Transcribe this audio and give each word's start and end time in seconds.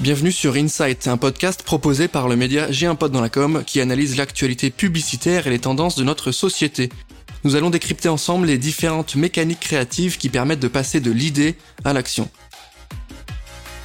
Bienvenue 0.00 0.30
sur 0.30 0.54
Insight, 0.54 1.08
un 1.08 1.16
podcast 1.16 1.64
proposé 1.64 2.06
par 2.06 2.28
le 2.28 2.36
média 2.36 2.70
J'ai 2.70 2.86
un 2.86 2.94
pote 2.94 3.12
qui 3.66 3.80
analyse 3.80 4.16
l'actualité 4.16 4.70
publicitaire 4.70 5.48
et 5.48 5.50
les 5.50 5.58
tendances 5.58 5.96
de 5.96 6.04
notre 6.04 6.30
société. 6.30 6.88
Nous 7.42 7.56
allons 7.56 7.68
décrypter 7.68 8.08
ensemble 8.08 8.46
les 8.46 8.58
différentes 8.58 9.16
mécaniques 9.16 9.58
créatives 9.58 10.16
qui 10.16 10.28
permettent 10.28 10.60
de 10.60 10.68
passer 10.68 11.00
de 11.00 11.10
l'idée 11.10 11.56
à 11.84 11.92
l'action. 11.92 12.30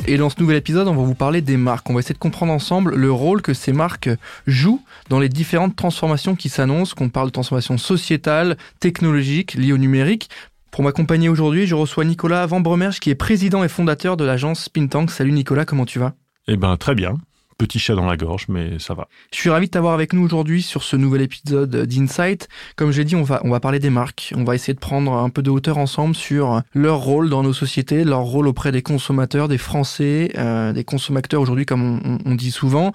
Et 0.05 0.18
dans 0.18 0.29
ce 0.29 0.39
nouvel 0.39 0.57
épisode, 0.57 0.88
on 0.88 0.95
va 0.95 1.02
vous 1.02 1.15
parler 1.15 1.41
des 1.41 1.57
marques. 1.57 1.89
On 1.89 1.95
va 1.95 2.02
essayer 2.02 2.14
de 2.14 2.20
comprendre 2.20 2.54
ensemble 2.54 2.93
le 2.93 3.11
rôle 3.11 3.41
que 3.41 3.55
ces 3.55 3.73
marques 3.73 4.09
jouent 4.45 4.84
dans 5.09 5.20
les 5.20 5.30
différentes 5.30 5.75
transformations 5.75 6.36
qui 6.36 6.50
s'annoncent, 6.50 6.93
qu'on 6.93 7.09
parle 7.09 7.30
de 7.30 7.32
transformation 7.32 7.80
sociétale, 7.80 8.57
technologique, 8.80 9.55
liée 9.55 9.73
au 9.73 9.80
numérique. 9.80 10.30
Pour 10.73 10.83
m'accompagner 10.83 11.29
aujourd'hui, 11.29 11.67
je 11.67 11.75
reçois 11.75 12.04
Nicolas 12.04 12.47
Van 12.47 12.59
Bromerge, 12.59 13.00
qui 13.00 13.11
est 13.11 13.15
président 13.15 13.64
et 13.64 13.68
fondateur 13.68 14.18
de 14.18 14.23
l'agence 14.23 14.64
Spintank. 14.64 15.11
Salut 15.11 15.31
Nicolas, 15.31 15.65
comment 15.65 15.86
tu 15.86 16.00
vas? 16.00 16.14
Eh 16.47 16.57
ben 16.57 16.77
très 16.77 16.95
bien. 16.95 17.14
Petit 17.59 17.77
chat 17.77 17.93
dans 17.93 18.07
la 18.07 18.18
gorge, 18.18 18.47
mais 18.50 18.79
ça 18.79 18.95
va. 18.95 19.07
Je 19.31 19.37
suis 19.37 19.51
ravi 19.51 19.67
de 19.67 19.71
t'avoir 19.71 19.93
avec 19.93 20.14
nous 20.14 20.23
aujourd'hui 20.23 20.64
sur 20.64 20.81
ce 20.81 20.95
nouvel 20.95 21.21
épisode 21.21 21.86
d'Insight. 21.86 22.47
Comme 22.75 22.89
j'ai 22.89 23.04
dit, 23.04 23.15
on 23.15 23.21
va, 23.21 23.39
on 23.43 23.51
va 23.51 23.59
parler 23.59 23.78
des 23.78 23.91
marques. 23.91 24.33
On 24.36 24.43
va 24.43 24.55
essayer 24.55 24.73
de 24.73 24.79
prendre 24.79 25.14
un 25.14 25.29
peu 25.29 25.43
de 25.43 25.51
hauteur 25.51 25.78
ensemble 25.78 26.15
sur 26.15 26.64
leur 26.73 26.97
rôle 26.97 27.29
dans 27.29 27.43
nos 27.43 27.53
sociétés, 27.53 28.03
leur 28.03 28.21
rôle 28.21 28.47
auprès 28.47 28.71
des 28.71 28.81
consommateurs, 28.81 29.50
des 29.50 29.59
Français, 29.59 30.31
euh, 30.39 30.73
des 30.73 30.83
consommateurs 30.83 31.39
aujourd'hui, 31.39 31.67
comme 31.67 32.02
on, 32.03 32.17
on 32.25 32.33
dit 32.33 32.50
souvent. 32.50 32.94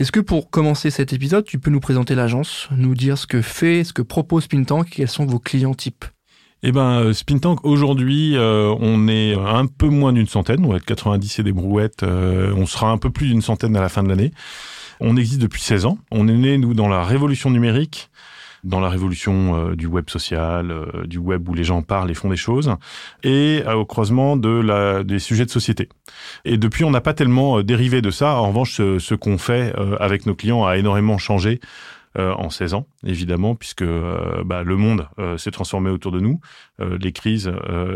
Est-ce 0.00 0.10
que 0.10 0.18
pour 0.18 0.50
commencer 0.50 0.90
cet 0.90 1.12
épisode, 1.12 1.44
tu 1.44 1.60
peux 1.60 1.70
nous 1.70 1.78
présenter 1.78 2.16
l'agence, 2.16 2.68
nous 2.76 2.96
dire 2.96 3.16
ce 3.16 3.28
que 3.28 3.40
fait, 3.40 3.84
ce 3.84 3.92
que 3.92 4.02
propose 4.02 4.48
Pintank 4.48 4.88
et 4.88 4.96
quels 4.96 5.08
sont 5.08 5.26
vos 5.26 5.38
clients 5.38 5.74
types? 5.74 6.06
Eh 6.62 6.72
ben, 6.72 7.00
euh, 7.00 7.12
Spintank, 7.14 7.64
aujourd'hui, 7.64 8.36
euh, 8.36 8.74
on 8.80 9.08
est 9.08 9.34
un 9.34 9.64
peu 9.66 9.88
moins 9.88 10.12
d'une 10.12 10.26
centaine, 10.26 10.64
on 10.66 10.70
va 10.70 10.76
être 10.76 10.84
90 10.84 11.38
et 11.38 11.42
des 11.42 11.52
brouettes, 11.52 12.02
euh, 12.02 12.52
on 12.54 12.66
sera 12.66 12.90
un 12.90 12.98
peu 12.98 13.08
plus 13.08 13.28
d'une 13.28 13.40
centaine 13.40 13.74
à 13.76 13.80
la 13.80 13.88
fin 13.88 14.02
de 14.02 14.08
l'année. 14.08 14.32
On 15.00 15.16
existe 15.16 15.40
depuis 15.40 15.62
16 15.62 15.86
ans. 15.86 15.98
On 16.10 16.28
est 16.28 16.36
né, 16.36 16.58
nous, 16.58 16.74
dans 16.74 16.88
la 16.88 17.02
révolution 17.02 17.50
numérique, 17.50 18.10
dans 18.62 18.80
la 18.80 18.90
révolution 18.90 19.70
du 19.72 19.86
web 19.86 20.10
social, 20.10 20.86
du 21.06 21.16
web 21.16 21.48
où 21.48 21.54
les 21.54 21.64
gens 21.64 21.80
parlent 21.80 22.10
et 22.10 22.14
font 22.14 22.28
des 22.28 22.36
choses, 22.36 22.76
et 23.22 23.62
au 23.74 23.86
croisement 23.86 24.36
de 24.36 24.50
la, 24.50 25.02
des 25.02 25.18
sujets 25.18 25.46
de 25.46 25.50
société. 25.50 25.88
Et 26.44 26.58
depuis, 26.58 26.84
on 26.84 26.90
n'a 26.90 27.00
pas 27.00 27.14
tellement 27.14 27.62
dérivé 27.62 28.02
de 28.02 28.10
ça. 28.10 28.34
En 28.34 28.48
revanche, 28.48 28.74
ce, 28.74 28.98
ce 28.98 29.14
qu'on 29.14 29.38
fait 29.38 29.72
avec 29.98 30.26
nos 30.26 30.34
clients 30.34 30.66
a 30.66 30.76
énormément 30.76 31.16
changé 31.16 31.60
euh, 32.18 32.32
en 32.32 32.50
16 32.50 32.74
ans, 32.74 32.88
évidemment, 33.06 33.54
puisque 33.54 33.82
euh, 33.82 34.42
bah, 34.44 34.64
le 34.64 34.76
monde 34.76 35.08
euh, 35.20 35.38
s'est 35.38 35.52
transformé 35.52 35.90
autour 35.90 36.10
de 36.10 36.18
nous, 36.18 36.40
les 36.78 37.12
crises 37.12 37.52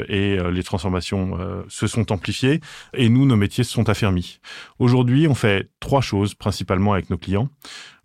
et 0.08 0.36
les 0.52 0.62
transformations 0.62 1.38
se 1.68 1.86
sont 1.86 2.12
amplifiées, 2.12 2.60
et 2.92 3.08
nous, 3.08 3.24
nos 3.24 3.36
métiers 3.36 3.64
se 3.64 3.72
sont 3.72 3.88
affermis. 3.88 4.40
Aujourd'hui, 4.78 5.26
on 5.26 5.34
fait 5.34 5.70
trois 5.80 6.02
choses 6.02 6.34
principalement 6.34 6.92
avec 6.92 7.08
nos 7.08 7.16
clients. 7.16 7.48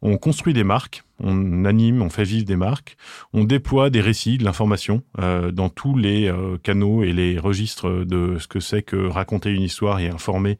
On 0.01 0.17
construit 0.17 0.53
des 0.53 0.63
marques, 0.63 1.03
on 1.19 1.65
anime, 1.65 2.01
on 2.01 2.09
fait 2.09 2.23
vivre 2.23 2.45
des 2.45 2.55
marques, 2.55 2.95
on 3.33 3.43
déploie 3.43 3.89
des 3.89 4.01
récits, 4.01 4.37
de 4.37 4.45
l'information 4.45 5.03
dans 5.17 5.69
tous 5.69 5.97
les 5.97 6.33
canaux 6.63 7.03
et 7.03 7.11
les 7.11 7.37
registres 7.37 8.05
de 8.05 8.37
ce 8.39 8.47
que 8.47 8.61
c'est 8.61 8.81
que 8.81 8.95
raconter 8.95 9.51
une 9.51 9.61
histoire 9.61 9.99
et 9.99 10.07
informer 10.07 10.57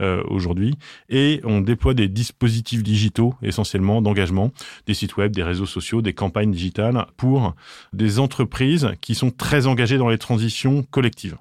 euh, 0.00 0.22
aujourd'hui. 0.28 0.78
Et 1.10 1.42
on 1.44 1.60
déploie 1.60 1.92
des 1.92 2.08
dispositifs 2.08 2.82
digitaux 2.82 3.34
essentiellement 3.42 4.00
d'engagement, 4.00 4.50
des 4.86 4.94
sites 4.94 5.18
web, 5.18 5.32
des 5.32 5.42
réseaux 5.42 5.66
sociaux, 5.66 6.00
des 6.00 6.14
campagnes 6.14 6.52
digitales 6.52 7.06
pour 7.18 7.54
des 7.92 8.18
entreprises 8.18 8.92
qui 9.02 9.14
sont 9.14 9.30
très 9.30 9.66
engagées 9.66 9.98
dans 9.98 10.08
les 10.08 10.16
transitions 10.16 10.84
collectives. 10.84 11.36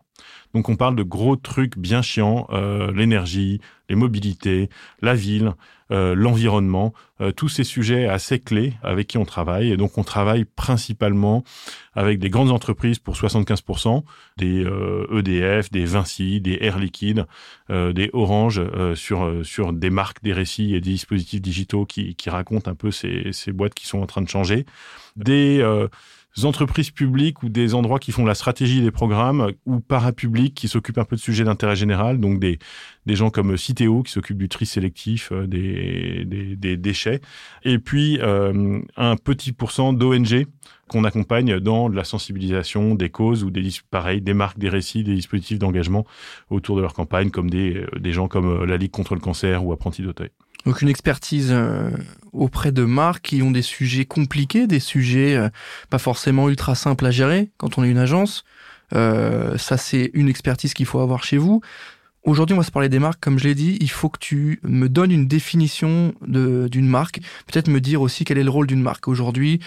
Donc 0.53 0.67
on 0.67 0.75
parle 0.75 0.97
de 0.97 1.03
gros 1.03 1.37
trucs 1.37 1.77
bien 1.77 2.01
chiants, 2.01 2.47
euh, 2.49 2.91
l'énergie, 2.91 3.61
les 3.87 3.95
mobilités, 3.95 4.69
la 5.01 5.15
ville, 5.15 5.53
euh, 5.91 6.15
l'environnement, 6.15 6.93
euh, 7.21 7.31
tous 7.31 7.49
ces 7.49 7.63
sujets 7.63 8.07
assez 8.07 8.39
clés 8.39 8.73
avec 8.83 9.07
qui 9.07 9.17
on 9.17 9.25
travaille. 9.25 9.71
Et 9.71 9.77
donc 9.77 9.97
on 9.97 10.03
travaille 10.03 10.45
principalement 10.45 11.43
avec 11.93 12.19
des 12.19 12.29
grandes 12.29 12.51
entreprises 12.51 12.99
pour 12.99 13.15
75%, 13.15 14.03
des 14.37 14.61
EDF, 15.11 15.67
e 15.67 15.69
des 15.71 15.85
Vinci, 15.85 16.39
des 16.39 16.57
Air 16.61 16.79
Liquide, 16.79 17.25
des 17.69 18.09
Orange 18.13 18.61
sur 18.95 19.41
sur 19.43 19.73
des 19.73 19.89
marques, 19.89 20.23
des 20.23 20.31
récits 20.31 20.75
et 20.75 20.79
des 20.79 20.91
dispositifs 20.91 21.41
digitaux 21.41 21.85
qui, 21.85 22.15
qui 22.15 22.29
racontent 22.29 22.71
un 22.71 22.75
peu 22.75 22.91
ces, 22.91 23.33
ces 23.33 23.51
boîtes 23.51 23.73
qui 23.73 23.85
sont 23.85 23.99
en 23.99 24.05
train 24.05 24.21
de 24.21 24.29
changer. 24.29 24.65
Des 25.17 25.61
entreprises 26.43 26.91
publiques 26.91 27.43
ou 27.43 27.49
des 27.49 27.73
endroits 27.73 27.99
qui 27.99 28.11
font 28.11 28.25
la 28.25 28.35
stratégie 28.35 28.81
des 28.81 28.91
programmes 28.91 29.51
ou 29.65 29.79
parapublics 29.79 30.53
qui 30.53 30.67
s'occupent 30.67 30.97
un 30.97 31.05
peu 31.05 31.15
de 31.15 31.21
sujets 31.21 31.43
d'intérêt 31.43 31.75
général, 31.75 32.19
donc 32.19 32.39
des, 32.39 32.59
des 33.05 33.15
gens 33.15 33.29
comme 33.29 33.57
Citeo 33.57 34.03
qui 34.03 34.11
s'occupent 34.11 34.37
du 34.37 34.49
tri 34.49 34.65
sélectif 34.65 35.31
euh, 35.31 35.47
des, 35.47 36.25
des, 36.55 36.77
déchets, 36.77 37.19
et 37.63 37.79
puis 37.79 38.19
euh, 38.21 38.79
un 38.95 39.15
petit 39.15 39.51
pourcent 39.51 39.93
d'ONG 39.93 40.45
qu'on 40.87 41.03
accompagne 41.03 41.59
dans 41.59 41.87
la 41.87 42.03
sensibilisation 42.03 42.95
des 42.95 43.09
causes 43.09 43.43
ou 43.43 43.51
des 43.51 43.69
pareil, 43.91 44.21
des 44.21 44.33
marques, 44.33 44.57
des 44.57 44.69
récits, 44.69 45.03
des 45.03 45.15
dispositifs 45.15 45.59
d'engagement 45.59 46.05
autour 46.49 46.75
de 46.75 46.81
leur 46.81 46.93
campagne, 46.93 47.31
comme 47.31 47.49
des, 47.49 47.75
euh, 47.75 47.99
des 47.99 48.13
gens 48.13 48.27
comme 48.27 48.63
la 48.65 48.77
Ligue 48.77 48.91
contre 48.91 49.15
le 49.15 49.21
cancer 49.21 49.65
ou 49.65 49.73
Apprenti 49.73 50.01
d'Auteuil. 50.01 50.29
Donc 50.65 50.81
une 50.81 50.89
expertise 50.89 51.49
euh, 51.51 51.89
auprès 52.33 52.71
de 52.71 52.83
marques 52.83 53.23
qui 53.23 53.41
ont 53.41 53.51
des 53.51 53.61
sujets 53.61 54.05
compliqués, 54.05 54.67
des 54.67 54.79
sujets 54.79 55.35
euh, 55.35 55.49
pas 55.89 55.99
forcément 55.99 56.49
ultra 56.49 56.75
simples 56.75 57.05
à 57.05 57.11
gérer 57.11 57.49
quand 57.57 57.77
on 57.77 57.83
est 57.83 57.89
une 57.89 57.97
agence. 57.97 58.43
Euh, 58.93 59.57
ça 59.57 59.77
c'est 59.77 60.11
une 60.13 60.27
expertise 60.27 60.73
qu'il 60.73 60.85
faut 60.85 60.99
avoir 60.99 61.23
chez 61.23 61.37
vous. 61.37 61.61
Aujourd'hui, 62.23 62.53
on 62.53 62.57
va 62.57 62.63
se 62.63 62.71
parler 62.71 62.89
des 62.89 62.99
marques. 62.99 63.21
Comme 63.21 63.39
je 63.39 63.45
l'ai 63.45 63.55
dit, 63.55 63.77
il 63.79 63.89
faut 63.89 64.09
que 64.09 64.19
tu 64.19 64.59
me 64.63 64.89
donnes 64.89 65.11
une 65.11 65.25
définition 65.25 66.13
d'une 66.21 66.87
marque. 66.87 67.21
Peut-être 67.47 67.69
me 67.69 67.79
dire 67.79 68.01
aussi 68.01 68.25
quel 68.25 68.37
est 68.37 68.43
le 68.43 68.49
rôle 68.49 68.67
d'une 68.67 68.81
marque. 68.81 69.07
Aujourd'hui, 69.07 69.61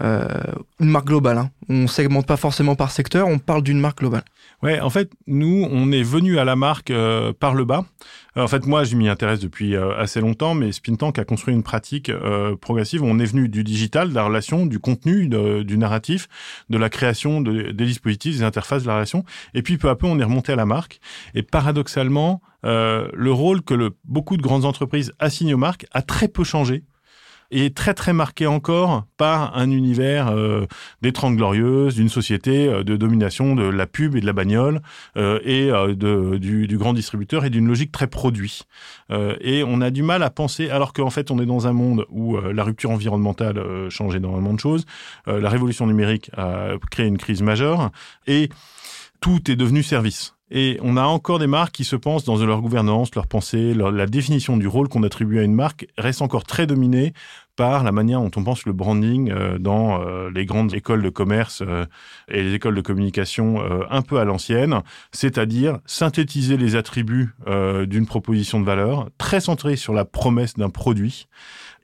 euh, 0.00 0.28
une 0.78 0.90
marque 0.90 1.06
globale. 1.06 1.38
Hein. 1.38 1.50
On 1.68 1.86
segmente 1.88 2.26
pas 2.26 2.36
forcément 2.36 2.76
par 2.76 2.90
secteur, 2.90 3.26
on 3.26 3.38
parle 3.38 3.62
d'une 3.62 3.80
marque 3.80 3.98
globale. 3.98 4.22
Ouais, 4.62 4.80
en 4.80 4.90
fait, 4.90 5.10
nous, 5.26 5.66
on 5.70 5.90
est 5.90 6.02
venu 6.02 6.38
à 6.38 6.44
la 6.44 6.56
marque 6.56 6.90
euh, 6.90 7.32
par 7.32 7.54
le 7.54 7.64
bas. 7.64 7.84
Euh, 8.36 8.42
en 8.42 8.48
fait, 8.48 8.66
moi, 8.66 8.84
je 8.84 8.94
m'y 8.94 9.08
intéresse 9.08 9.40
depuis 9.40 9.76
assez 9.76 10.20
longtemps, 10.20 10.54
mais 10.54 10.70
Spintank 10.70 11.18
a 11.18 11.24
construit 11.24 11.54
une 11.54 11.62
pratique 11.62 12.12
progressive. 12.60 13.02
On 13.02 13.18
est 13.18 13.24
venu 13.24 13.48
du 13.48 13.64
digital, 13.64 14.10
de 14.10 14.14
la 14.14 14.24
relation, 14.24 14.66
du 14.66 14.78
contenu, 14.78 15.28
du 15.28 15.78
narratif, 15.78 16.28
de 16.70 16.78
la 16.78 16.90
création 16.90 17.40
de, 17.40 17.72
des 17.72 17.86
dispositifs, 17.86 18.36
des 18.36 18.42
interfaces 18.44 18.82
de 18.82 18.88
la 18.88 18.94
relation. 18.94 19.24
Et 19.54 19.62
puis, 19.62 19.78
peu 19.78 19.88
à 19.88 19.96
peu, 19.96 20.06
on 20.06 20.18
est 20.18 20.24
remonté 20.24 20.52
à 20.52 20.56
la 20.56 20.66
marque. 20.66 21.00
Et 21.34 21.42
paradoxalement, 21.42 22.40
le 22.62 23.30
rôle 23.30 23.62
que 23.62 23.74
le, 23.74 23.90
beaucoup 24.04 24.36
de 24.36 24.42
grandes 24.42 24.64
entreprises 24.64 25.12
assignent 25.18 25.54
aux 25.54 25.58
marques 25.58 25.86
a 25.92 26.02
très 26.02 26.28
peu 26.28 26.44
changé 26.44 26.84
est 27.50 27.74
très 27.74 27.94
très 27.94 28.12
marqué 28.12 28.46
encore 28.46 29.04
par 29.16 29.56
un 29.56 29.70
univers 29.70 30.28
euh, 30.28 30.66
des 31.02 31.12
Trente 31.12 31.36
Glorieuses, 31.36 31.94
d'une 31.94 32.08
société 32.08 32.68
euh, 32.68 32.84
de 32.84 32.96
domination 32.96 33.54
de 33.54 33.64
la 33.64 33.86
pub 33.86 34.16
et 34.16 34.20
de 34.20 34.26
la 34.26 34.32
bagnole 34.32 34.80
euh, 35.16 35.40
et 35.44 35.70
euh, 35.70 35.94
de, 35.94 36.36
du, 36.36 36.66
du, 36.66 36.78
grand 36.78 36.92
distributeur 36.92 37.44
et 37.44 37.50
d'une 37.50 37.66
logique 37.66 37.92
très 37.92 38.06
produit. 38.06 38.62
et 39.40 39.64
on 39.66 39.80
a 39.80 39.90
du 39.90 40.02
mal 40.02 40.22
à 40.22 40.30
penser, 40.30 40.70
alors 40.70 40.92
qu'en 40.92 41.10
fait 41.10 41.30
on 41.30 41.40
est 41.40 41.46
dans 41.46 41.66
un 41.66 41.72
monde 41.72 42.04
où 42.10 42.36
la 42.38 42.62
rupture 42.62 42.90
environnementale 42.90 43.88
change 43.90 44.14
énormément 44.14 44.52
de 44.52 44.60
choses, 44.60 44.84
la 45.26 45.48
révolution 45.48 45.86
numérique 45.86 46.30
a 46.36 46.72
créé 46.90 47.06
une 47.06 47.18
crise 47.18 47.42
majeure 47.42 47.90
et 48.26 48.48
tout 49.20 49.50
est 49.50 49.56
devenu 49.56 49.82
service. 49.82 50.37
Et 50.50 50.78
on 50.82 50.96
a 50.96 51.04
encore 51.04 51.38
des 51.38 51.46
marques 51.46 51.72
qui 51.74 51.84
se 51.84 51.96
pensent 51.96 52.24
dans 52.24 52.36
leur 52.36 52.62
gouvernance, 52.62 53.14
leur 53.14 53.26
pensée, 53.26 53.74
la 53.74 54.06
définition 54.06 54.56
du 54.56 54.66
rôle 54.66 54.88
qu'on 54.88 55.02
attribue 55.02 55.38
à 55.38 55.42
une 55.42 55.54
marque 55.54 55.86
reste 55.98 56.22
encore 56.22 56.44
très 56.44 56.66
dominée 56.66 57.12
par 57.58 57.82
la 57.82 57.90
manière 57.90 58.20
dont 58.20 58.30
on 58.36 58.44
pense 58.44 58.66
le 58.66 58.72
branding 58.72 59.32
euh, 59.32 59.58
dans 59.58 60.00
euh, 60.00 60.30
les 60.32 60.46
grandes 60.46 60.74
écoles 60.74 61.02
de 61.02 61.08
commerce 61.10 61.60
euh, 61.66 61.86
et 62.28 62.44
les 62.44 62.54
écoles 62.54 62.76
de 62.76 62.80
communication 62.80 63.58
un 63.90 64.02
peu 64.02 64.20
à 64.20 64.24
l'ancienne, 64.24 64.82
c'est-à-dire 65.10 65.80
synthétiser 65.84 66.56
les 66.56 66.76
attributs 66.76 67.34
d'une 67.86 68.06
proposition 68.06 68.60
de 68.60 68.64
valeur, 68.64 69.08
très 69.18 69.40
centré 69.40 69.74
sur 69.76 69.92
la 69.92 70.04
promesse 70.04 70.54
d'un 70.54 70.70
produit 70.70 71.26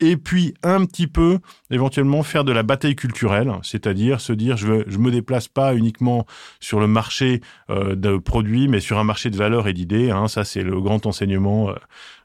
et 0.00 0.16
puis 0.16 0.54
un 0.62 0.84
petit 0.84 1.06
peu 1.06 1.38
éventuellement 1.70 2.22
faire 2.22 2.44
de 2.44 2.52
la 2.52 2.62
bataille 2.62 2.94
culturelle, 2.94 3.52
c'est-à-dire 3.62 4.20
se 4.20 4.32
dire 4.32 4.56
je 4.56 4.66
veux, 4.66 4.98
me 4.98 5.10
déplace 5.10 5.48
pas 5.48 5.74
uniquement 5.74 6.26
sur 6.60 6.78
le 6.78 6.86
marché 6.86 7.40
de 7.68 8.16
produits, 8.18 8.68
mais 8.68 8.80
sur 8.80 8.98
un 8.98 9.04
marché 9.04 9.30
de 9.30 9.36
valeurs 9.36 9.66
et 9.66 9.72
d'idées. 9.72 10.10
Hein. 10.10 10.28
Ça 10.28 10.44
c'est 10.44 10.62
le 10.62 10.80
grand 10.80 11.06
enseignement 11.06 11.74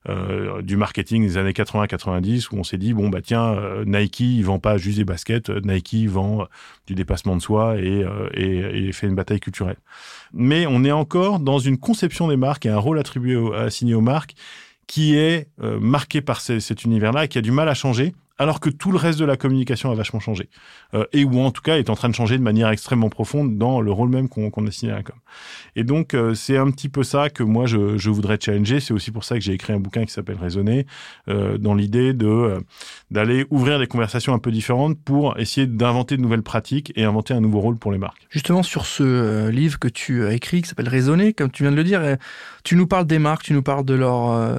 euh, 0.07 0.57
euh 0.57 0.61
du 0.61 0.77
marketing 0.77 1.25
des 1.25 1.37
années 1.37 1.51
80-90 1.51 2.49
où 2.51 2.57
on 2.57 2.63
s'est 2.63 2.77
dit 2.77 2.93
bon 2.93 3.09
bah 3.09 3.21
tiens 3.21 3.53
euh, 3.53 3.83
Nike 3.85 4.21
il 4.21 4.43
vend 4.43 4.59
pas 4.59 4.77
juste 4.77 4.97
des 4.97 5.05
baskets, 5.05 5.49
Nike 5.49 6.07
vend 6.07 6.47
du 6.87 6.95
dépassement 6.95 7.35
de 7.35 7.41
soi 7.41 7.77
et, 7.77 8.05
et, 8.33 8.87
et 8.87 8.91
fait 8.91 9.07
une 9.07 9.15
bataille 9.15 9.39
culturelle. 9.39 9.77
Mais 10.33 10.65
on 10.67 10.83
est 10.83 10.91
encore 10.91 11.39
dans 11.39 11.59
une 11.59 11.77
conception 11.77 12.27
des 12.27 12.37
marques 12.37 12.65
et 12.65 12.69
un 12.69 12.77
rôle 12.77 12.99
attribué 12.99 13.37
assigné 13.55 13.93
aux 13.93 14.01
marques 14.01 14.35
qui 14.89 15.15
est 15.15 15.47
euh, 15.61 15.79
marqué 15.79 16.19
par 16.19 16.41
cet 16.41 16.83
univers-là 16.83 17.25
et 17.25 17.27
qui 17.27 17.37
a 17.37 17.41
du 17.41 17.51
mal 17.51 17.69
à 17.69 17.75
changer, 17.75 18.15
alors 18.39 18.59
que 18.59 18.69
tout 18.69 18.91
le 18.91 18.97
reste 18.97 19.19
de 19.19 19.25
la 19.25 19.37
communication 19.37 19.91
a 19.91 19.95
vachement 19.95 20.19
changé. 20.19 20.49
Euh, 20.93 21.05
et 21.13 21.23
ou 21.23 21.39
en 21.39 21.51
tout 21.51 21.61
cas 21.61 21.77
est 21.77 21.89
en 21.89 21.95
train 21.95 22.09
de 22.09 22.15
changer 22.15 22.37
de 22.37 22.43
manière 22.43 22.69
extrêmement 22.69 23.09
profonde 23.09 23.57
dans 23.57 23.81
le 23.81 23.91
rôle 23.91 24.09
même 24.09 24.29
qu'on 24.29 24.49
a 24.65 24.71
signé 24.71 24.91
à 24.91 24.95
la 24.95 25.03
com. 25.03 25.15
Et 25.75 25.83
donc 25.83 26.13
euh, 26.13 26.33
c'est 26.33 26.57
un 26.57 26.71
petit 26.71 26.89
peu 26.89 27.03
ça 27.03 27.29
que 27.29 27.43
moi 27.43 27.65
je, 27.65 27.97
je 27.97 28.09
voudrais 28.09 28.37
challenger. 28.41 28.79
C'est 28.79 28.93
aussi 28.93 29.11
pour 29.11 29.23
ça 29.23 29.35
que 29.35 29.41
j'ai 29.41 29.53
écrit 29.53 29.73
un 29.73 29.79
bouquin 29.79 30.05
qui 30.05 30.11
s'appelle 30.11 30.37
Raisonner, 30.37 30.85
euh, 31.27 31.57
dans 31.57 31.73
l'idée 31.73 32.13
de 32.13 32.27
euh, 32.27 32.59
d'aller 33.11 33.45
ouvrir 33.49 33.79
des 33.79 33.87
conversations 33.87 34.33
un 34.33 34.39
peu 34.39 34.51
différentes 34.51 34.97
pour 35.03 35.37
essayer 35.37 35.67
d'inventer 35.67 36.17
de 36.17 36.21
nouvelles 36.21 36.43
pratiques 36.43 36.93
et 36.95 37.03
inventer 37.03 37.33
un 37.33 37.41
nouveau 37.41 37.59
rôle 37.59 37.77
pour 37.77 37.91
les 37.91 37.97
marques. 37.97 38.25
Justement 38.29 38.63
sur 38.63 38.85
ce 38.85 39.03
euh, 39.03 39.51
livre 39.51 39.79
que 39.79 39.87
tu 39.87 40.25
as 40.25 40.33
écrit 40.33 40.61
qui 40.61 40.69
s'appelle 40.69 40.89
Raisonner, 40.89 41.33
comme 41.33 41.51
tu 41.51 41.63
viens 41.63 41.71
de 41.71 41.75
le 41.77 41.83
dire, 41.83 42.01
tu 42.63 42.75
nous 42.75 42.87
parles 42.87 43.05
des 43.05 43.19
marques, 43.19 43.43
tu 43.43 43.53
nous 43.53 43.61
parles 43.61 43.85
de 43.85 43.93
leur 43.93 44.57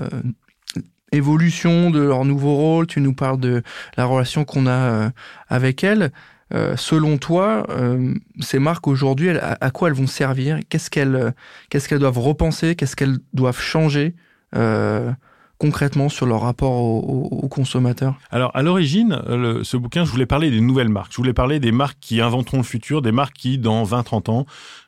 évolution, 1.12 1.90
de 1.90 2.00
leur 2.00 2.24
nouveau 2.24 2.54
rôle, 2.54 2.86
tu 2.86 3.00
nous 3.00 3.14
parles 3.14 3.40
de 3.40 3.62
la 3.96 4.04
relation 4.04 4.44
qu'on 4.44 4.66
a 4.66 5.10
avec 5.48 5.84
elles. 5.84 6.10
Euh, 6.52 6.76
selon 6.76 7.16
toi, 7.16 7.64
euh, 7.70 8.14
ces 8.40 8.58
marques 8.58 8.88
aujourd'hui, 8.88 9.30
à, 9.30 9.56
à, 9.60 9.70
quoi 9.70 9.88
elles 9.88 9.94
vont 9.94 10.08
servir? 10.08 10.58
Qu'est-ce 10.68 10.90
qu'elles, 10.90 11.32
qu'est-ce 11.68 11.88
qu'elles 11.88 12.00
doivent 12.00 12.18
repenser? 12.18 12.74
Qu'est-ce 12.74 12.96
qu'elles 12.96 13.18
doivent 13.32 13.60
changer 13.60 14.14
euh, 14.56 15.12
concrètement 15.58 16.08
sur 16.08 16.26
leur 16.26 16.40
rapport 16.40 16.72
aux 16.72 17.28
au, 17.30 17.36
au 17.44 17.48
consommateurs 17.48 18.18
Alors, 18.30 18.50
à 18.54 18.62
l'origine, 18.62 19.20
ce 19.62 19.76
bouquin, 19.76 20.04
je 20.04 20.10
voulais 20.10 20.26
parler 20.26 20.50
des 20.50 20.60
nouvelles 20.60 20.88
marques. 20.88 21.12
Je 21.12 21.18
voulais 21.18 21.34
parler 21.34 21.60
des 21.60 21.70
marques 21.70 21.98
qui 22.00 22.20
inventeront 22.20 22.56
le 22.56 22.62
futur, 22.64 23.00
des 23.00 23.12
marques 23.12 23.36
qui, 23.36 23.58
dans 23.58 23.84
20-30 23.84 24.30
ans, 24.30 24.46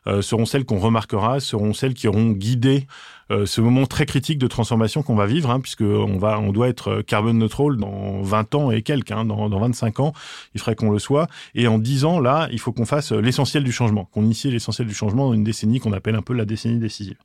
euh, 0.08 0.20
seront 0.20 0.46
celles 0.46 0.64
qu'on 0.64 0.78
remarquera, 0.78 1.38
seront 1.38 1.75
celles 1.75 1.94
qui 1.94 2.08
auront 2.08 2.30
guidé 2.30 2.78
euh, 2.78 2.88
ce 3.30 3.60
moment 3.60 3.86
très 3.86 4.06
critique 4.06 4.38
de 4.38 4.46
transformation 4.46 5.02
qu'on 5.02 5.14
va 5.14 5.26
vivre, 5.26 5.50
hein, 5.50 5.60
puisque 5.60 5.82
on 5.82 6.19
va, 6.19 6.38
on 6.38 6.52
doit 6.52 6.69
être 6.69 7.02
carbone 7.02 7.38
neutral 7.38 7.76
dans 7.76 8.22
20 8.22 8.54
ans 8.54 8.70
et 8.70 8.82
quelques, 8.82 9.12
hein, 9.12 9.24
dans, 9.24 9.48
dans 9.48 9.60
25 9.60 10.00
ans, 10.00 10.12
il 10.54 10.60
faudrait 10.60 10.74
qu'on 10.74 10.90
le 10.90 10.98
soit. 10.98 11.28
Et 11.54 11.66
en 11.66 11.78
10 11.78 12.04
ans, 12.04 12.20
là, 12.20 12.48
il 12.52 12.58
faut 12.58 12.72
qu'on 12.72 12.86
fasse 12.86 13.12
l'essentiel 13.12 13.64
du 13.64 13.72
changement, 13.72 14.04
qu'on 14.06 14.24
initie 14.24 14.50
l'essentiel 14.50 14.86
du 14.86 14.94
changement 14.94 15.28
dans 15.28 15.34
une 15.34 15.44
décennie 15.44 15.80
qu'on 15.80 15.92
appelle 15.92 16.14
un 16.14 16.22
peu 16.22 16.34
la 16.34 16.44
décennie 16.44 16.78
décisive. 16.78 17.16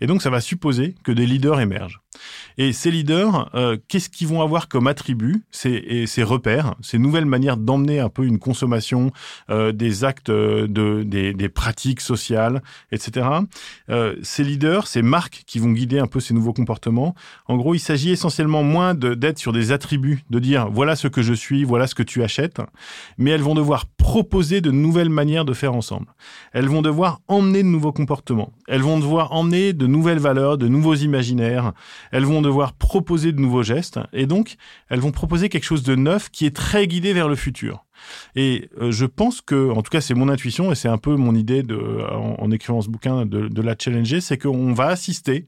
Et 0.00 0.06
donc, 0.06 0.22
ça 0.22 0.30
va 0.30 0.40
supposer 0.40 0.94
que 1.04 1.12
des 1.12 1.26
leaders 1.26 1.60
émergent. 1.60 2.00
Et 2.58 2.72
ces 2.72 2.90
leaders, 2.90 3.50
euh, 3.54 3.76
qu'est-ce 3.88 4.08
qu'ils 4.08 4.28
vont 4.28 4.42
avoir 4.42 4.68
comme 4.68 4.86
attribut 4.86 5.44
ces, 5.50 6.06
ces 6.06 6.22
repères, 6.22 6.74
ces 6.80 6.98
nouvelles 6.98 7.26
manières 7.26 7.56
d'emmener 7.56 8.00
un 8.00 8.08
peu 8.08 8.24
une 8.24 8.38
consommation, 8.38 9.10
euh, 9.50 9.72
des 9.72 10.04
actes 10.04 10.30
de, 10.30 11.02
des, 11.04 11.32
des 11.34 11.48
pratiques 11.48 12.00
sociales, 12.00 12.62
etc. 12.92 13.26
Euh, 13.88 14.14
ces 14.22 14.44
leaders, 14.44 14.86
ces 14.86 15.02
marques 15.02 15.42
vont 15.58 15.72
guider 15.72 15.98
un 15.98 16.06
peu 16.06 16.20
ces 16.20 16.34
nouveaux 16.34 16.52
comportements. 16.52 17.14
En 17.46 17.56
gros, 17.56 17.74
il 17.74 17.80
s'agit 17.80 18.10
essentiellement 18.10 18.62
moins 18.62 18.94
d'être 18.94 19.38
sur 19.38 19.52
des 19.52 19.72
attributs, 19.72 20.24
de 20.30 20.38
dire 20.38 20.68
voilà 20.70 20.96
ce 20.96 21.08
que 21.08 21.22
je 21.22 21.34
suis, 21.34 21.64
voilà 21.64 21.86
ce 21.86 21.94
que 21.94 22.02
tu 22.02 22.22
achètes, 22.22 22.60
mais 23.18 23.30
elles 23.30 23.42
vont 23.42 23.54
devoir 23.54 23.86
proposer 23.86 24.60
de 24.60 24.70
nouvelles 24.70 25.08
manières 25.08 25.44
de 25.44 25.52
faire 25.52 25.74
ensemble. 25.74 26.06
Elles 26.52 26.68
vont 26.68 26.82
devoir 26.82 27.20
emmener 27.28 27.62
de 27.62 27.68
nouveaux 27.68 27.92
comportements. 27.92 28.52
Elles 28.68 28.82
vont 28.82 28.98
devoir 28.98 29.32
emmener 29.32 29.72
de 29.72 29.86
nouvelles 29.86 30.18
valeurs, 30.18 30.58
de 30.58 30.68
nouveaux 30.68 30.94
imaginaires. 30.94 31.72
Elles 32.12 32.24
vont 32.24 32.42
devoir 32.42 32.74
proposer 32.74 33.32
de 33.32 33.40
nouveaux 33.40 33.62
gestes. 33.62 34.00
Et 34.12 34.26
donc, 34.26 34.56
elles 34.88 35.00
vont 35.00 35.12
proposer 35.12 35.48
quelque 35.48 35.64
chose 35.64 35.82
de 35.82 35.94
neuf 35.94 36.30
qui 36.30 36.46
est 36.46 36.54
très 36.54 36.86
guidé 36.86 37.12
vers 37.12 37.28
le 37.28 37.36
futur. 37.36 37.84
Et 38.36 38.68
euh, 38.80 38.90
je 38.90 39.06
pense 39.06 39.40
que, 39.40 39.70
en 39.70 39.82
tout 39.82 39.90
cas, 39.90 40.00
c'est 40.00 40.14
mon 40.14 40.28
intuition 40.28 40.72
et 40.72 40.74
c'est 40.74 40.88
un 40.88 40.98
peu 40.98 41.16
mon 41.16 41.34
idée 41.34 41.62
en, 42.10 42.50
écrivant 42.50 42.80
ce 42.80 42.88
bouquin 42.88 43.26
de, 43.26 43.48
de 43.48 43.62
la 43.62 43.74
challenger, 43.78 44.20
c'est 44.20 44.38
qu'on 44.38 44.72
va 44.72 44.86
assister 44.86 45.46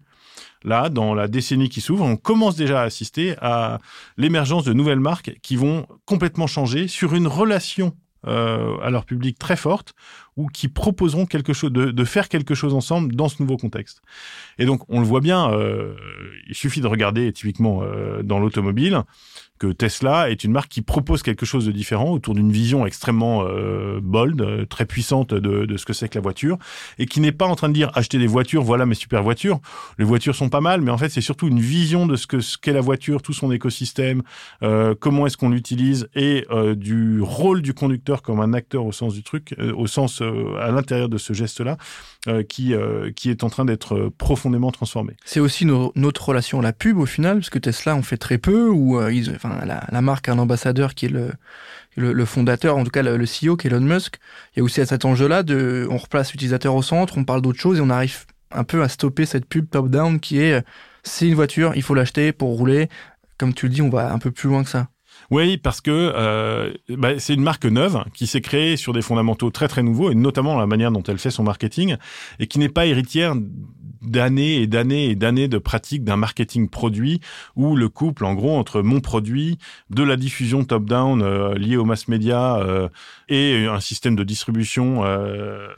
là, 0.65 0.89
dans 0.89 1.15
la 1.15 1.29
décennie 1.29 1.69
qui 1.69 1.81
s'ouvre, 1.81 2.05
on 2.05 2.17
commence 2.17 2.57
déjà 2.57 2.83
à 2.83 2.85
assister 2.85 3.37
à 3.41 3.79
l'émergence 4.17 4.65
de 4.65 4.73
nouvelles 4.73 5.01
marques 5.01 5.39
qui 5.43 5.57
vont 5.57 5.87
complètement 6.05 6.47
changer 6.47 6.89
sur 6.89 7.15
une 7.15 7.27
relation 7.27 7.95
euh, 8.27 8.77
à 8.83 8.91
leur 8.91 9.05
public 9.05 9.39
très 9.39 9.57
forte 9.57 9.95
ou 10.37 10.49
qui 10.49 10.69
proposeront 10.69 11.27
quelque 11.27 11.53
chose 11.53 11.73
de, 11.73 11.91
de, 11.91 12.05
faire 12.05 12.29
quelque 12.29 12.55
chose 12.55 12.75
ensemble 12.75 13.15
dans 13.15 13.29
ce 13.29 13.43
nouveau 13.43 13.57
contexte. 13.57 14.03
Et 14.59 14.67
donc 14.67 14.83
on 14.89 15.01
le 15.01 15.07
voit 15.07 15.21
bien, 15.21 15.51
euh, 15.53 15.95
il 16.49 16.55
suffit 16.55 16.81
de 16.81 16.87
regarder 16.87 17.33
typiquement 17.33 17.83
euh, 17.83 18.23
dans 18.23 18.39
l'automobile 18.39 19.03
que 19.59 19.69
Tesla 19.69 20.31
est 20.31 20.45
une 20.45 20.53
marque 20.53 20.71
qui 20.71 20.83
propose 20.83 21.23
quelque 21.23 21.47
chose 21.47 21.67
de 21.67 21.73
différent 21.73 22.11
autour 22.11 22.35
d'une 22.35 22.53
vision 22.53 22.87
extrêmement 22.87 23.45
euh, 23.45 24.01
bold, 24.03 24.41
euh, 24.41 24.67
très 24.67 24.85
puissante 24.85 25.33
de, 25.33 25.65
de 25.65 25.77
ce 25.77 25.85
que 25.85 25.93
c'est 25.93 26.09
que 26.09 26.19
la 26.19 26.23
voiture, 26.23 26.59
et 26.99 27.07
qui 27.07 27.21
n'est 27.21 27.33
pas 27.33 27.47
en 27.47 27.57
train 27.57 27.69
de 27.69 27.75
dire 27.75 27.91
acheter 27.95 28.19
des 28.19 28.27
voitures, 28.27 28.63
voilà 28.63 28.87
mes 28.87 28.95
super 28.95 29.23
voitures. 29.23 29.61
Les 29.99 30.05
voitures 30.05 30.35
sont 30.35 30.49
pas 30.49 30.61
mal, 30.61 30.81
mais 30.83 30.91
en 30.91 30.99
fait 30.99 31.09
c'est 31.09 31.21
surtout 31.21 31.49
une 31.49 31.61
vision 31.61 32.07
de 32.07 32.17
ce 32.17 32.27
que 32.27 32.41
ce 32.41 32.59
qu'est 32.59 32.73
la 32.73 32.81
voiture, 32.81 33.23
tout 33.23 33.33
son 33.33 33.51
écosystème, 33.51 34.23
euh, 34.63 34.95
comment 34.99 35.27
est-ce 35.27 35.37
qu'on 35.37 35.51
l'utilise, 35.51 36.09
et 36.15 36.47
euh, 36.51 36.75
du 36.75 37.21
rôle 37.23 37.63
du 37.63 37.73
conducteur 37.73 38.23
comme 38.23 38.41
un 38.41 38.53
acteur 38.53 38.85
au 38.85 38.93
sens 38.93 39.15
du 39.15 39.23
truc, 39.23 39.55
euh, 39.59 39.73
au 39.75 39.87
sens 39.87 40.23
à 40.61 40.71
l'intérieur 40.71 41.09
de 41.09 41.19
ce 41.19 41.33
geste-là, 41.33 41.77
qui 42.49 42.75
qui 43.15 43.31
est 43.31 43.45
en 43.45 43.51
train 43.51 43.65
d'être 43.65 44.11
profondément 44.19 44.71
transformé. 44.71 45.15
C'est 45.25 45.41
aussi 45.41 45.65
no, 45.65 45.93
notre 45.95 46.29
relation 46.29 46.61
à 46.61 46.63
la 46.63 46.73
pub 46.73 46.99
au 46.99 47.07
final, 47.07 47.39
parce 47.39 47.51
que 47.51 47.59
Tesla 47.59 47.95
en 47.95 48.03
fait 48.03 48.17
très 48.17 48.39
peu, 48.39 48.69
ou 48.69 49.01
enfin, 49.01 49.61
la, 49.65 49.87
la, 49.91 50.01
marque 50.01 50.29
a 50.29 50.33
un 50.33 50.39
ambassadeur 50.39 50.95
qui 50.95 51.07
est 51.07 51.11
le, 51.11 51.33
le, 51.97 52.25
fondateur, 52.25 52.77
en 52.77 52.85
tout 52.85 52.91
cas 52.91 53.03
le, 53.03 53.17
le, 53.17 53.25
CEO, 53.25 53.57
qui 53.57 53.67
est 53.67 53.71
Elon 53.71 53.81
Musk. 53.81 54.19
Il 54.55 54.59
y 54.59 54.61
a 54.61 54.65
aussi 54.65 54.81
à 54.81 54.87
cet 54.87 55.05
enjeu-là 55.05 55.43
de, 55.43 55.87
on 55.91 55.97
replace 55.97 56.33
l'utilisateur 56.33 56.75
au 56.75 56.83
centre, 56.83 57.19
on 57.19 57.25
parle 57.25 57.43
d'autre 57.43 57.59
chose 57.59 57.79
et 57.79 57.81
on 57.81 57.91
arrive 57.91 58.27
un 58.51 58.65
peu 58.65 58.83
à 58.83 58.89
stopper 58.89 59.27
cette 59.27 59.47
pub 59.47 59.69
top-down 59.69 60.21
qui 60.21 60.41
est, 60.41 60.65
c'est 61.03 61.27
une 61.27 61.35
voiture, 61.35 61.73
il 61.75 61.83
faut 61.83 61.95
l'acheter 61.95 62.33
pour 62.33 62.57
rouler. 62.57 62.89
Comme 63.39 63.53
tu 63.53 63.67
le 63.67 63.75
dis, 63.75 63.83
on 63.83 63.91
va 63.91 64.13
un 64.13 64.19
peu 64.19 64.31
plus 64.31 64.49
loin 64.49 64.65
que 64.65 64.71
ça. 64.71 64.89
Oui, 65.31 65.57
parce 65.57 65.81
que 65.81 65.91
euh, 65.91 66.73
bah, 66.89 67.19
c'est 67.19 67.35
une 67.35 67.43
marque 67.43 67.67
neuve 67.67 68.05
qui 68.15 68.27
s'est 68.27 68.41
créée 68.41 68.77
sur 68.77 68.93
des 68.93 69.03
fondamentaux 69.03 69.51
très 69.51 69.69
très 69.69 69.83
nouveaux 69.83 70.11
et 70.11 70.15
notamment 70.15 70.59
la 70.59 70.67
manière 70.67 70.93
dont 70.93 71.03
elle 71.03 71.19
fait 71.19 71.31
son 71.31 71.43
marketing 71.43 71.97
et 72.39 72.47
qui 72.47 72.59
n'est 72.59 72.69
pas 72.69 72.87
héritière 72.87 73.35
d'années 74.03 74.63
et 74.63 74.67
d'années 74.67 75.11
et 75.11 75.15
d'années 75.15 75.49
de 75.49 75.59
pratique 75.59 76.05
d'un 76.05 76.17
marketing 76.17 76.69
produit 76.69 77.21
où 77.57 77.77
le 77.77 77.89
couple, 77.89 78.25
en 78.25 78.35
gros, 78.35 78.57
entre 78.57 78.83
mon 78.83 79.01
produit, 79.01 79.59
de 79.91 80.03
la 80.03 80.17
diffusion 80.17 80.65
top-down 80.65 81.23
euh, 81.23 81.55
liée 81.55 81.77
aux 81.77 81.85
mass 81.85 82.09
médias 82.09 82.61
euh, 82.61 82.89
et 83.29 83.67
un 83.67 83.81
système 83.81 84.17
de 84.17 84.25
distribution 84.25 85.05
euh, 85.05 85.69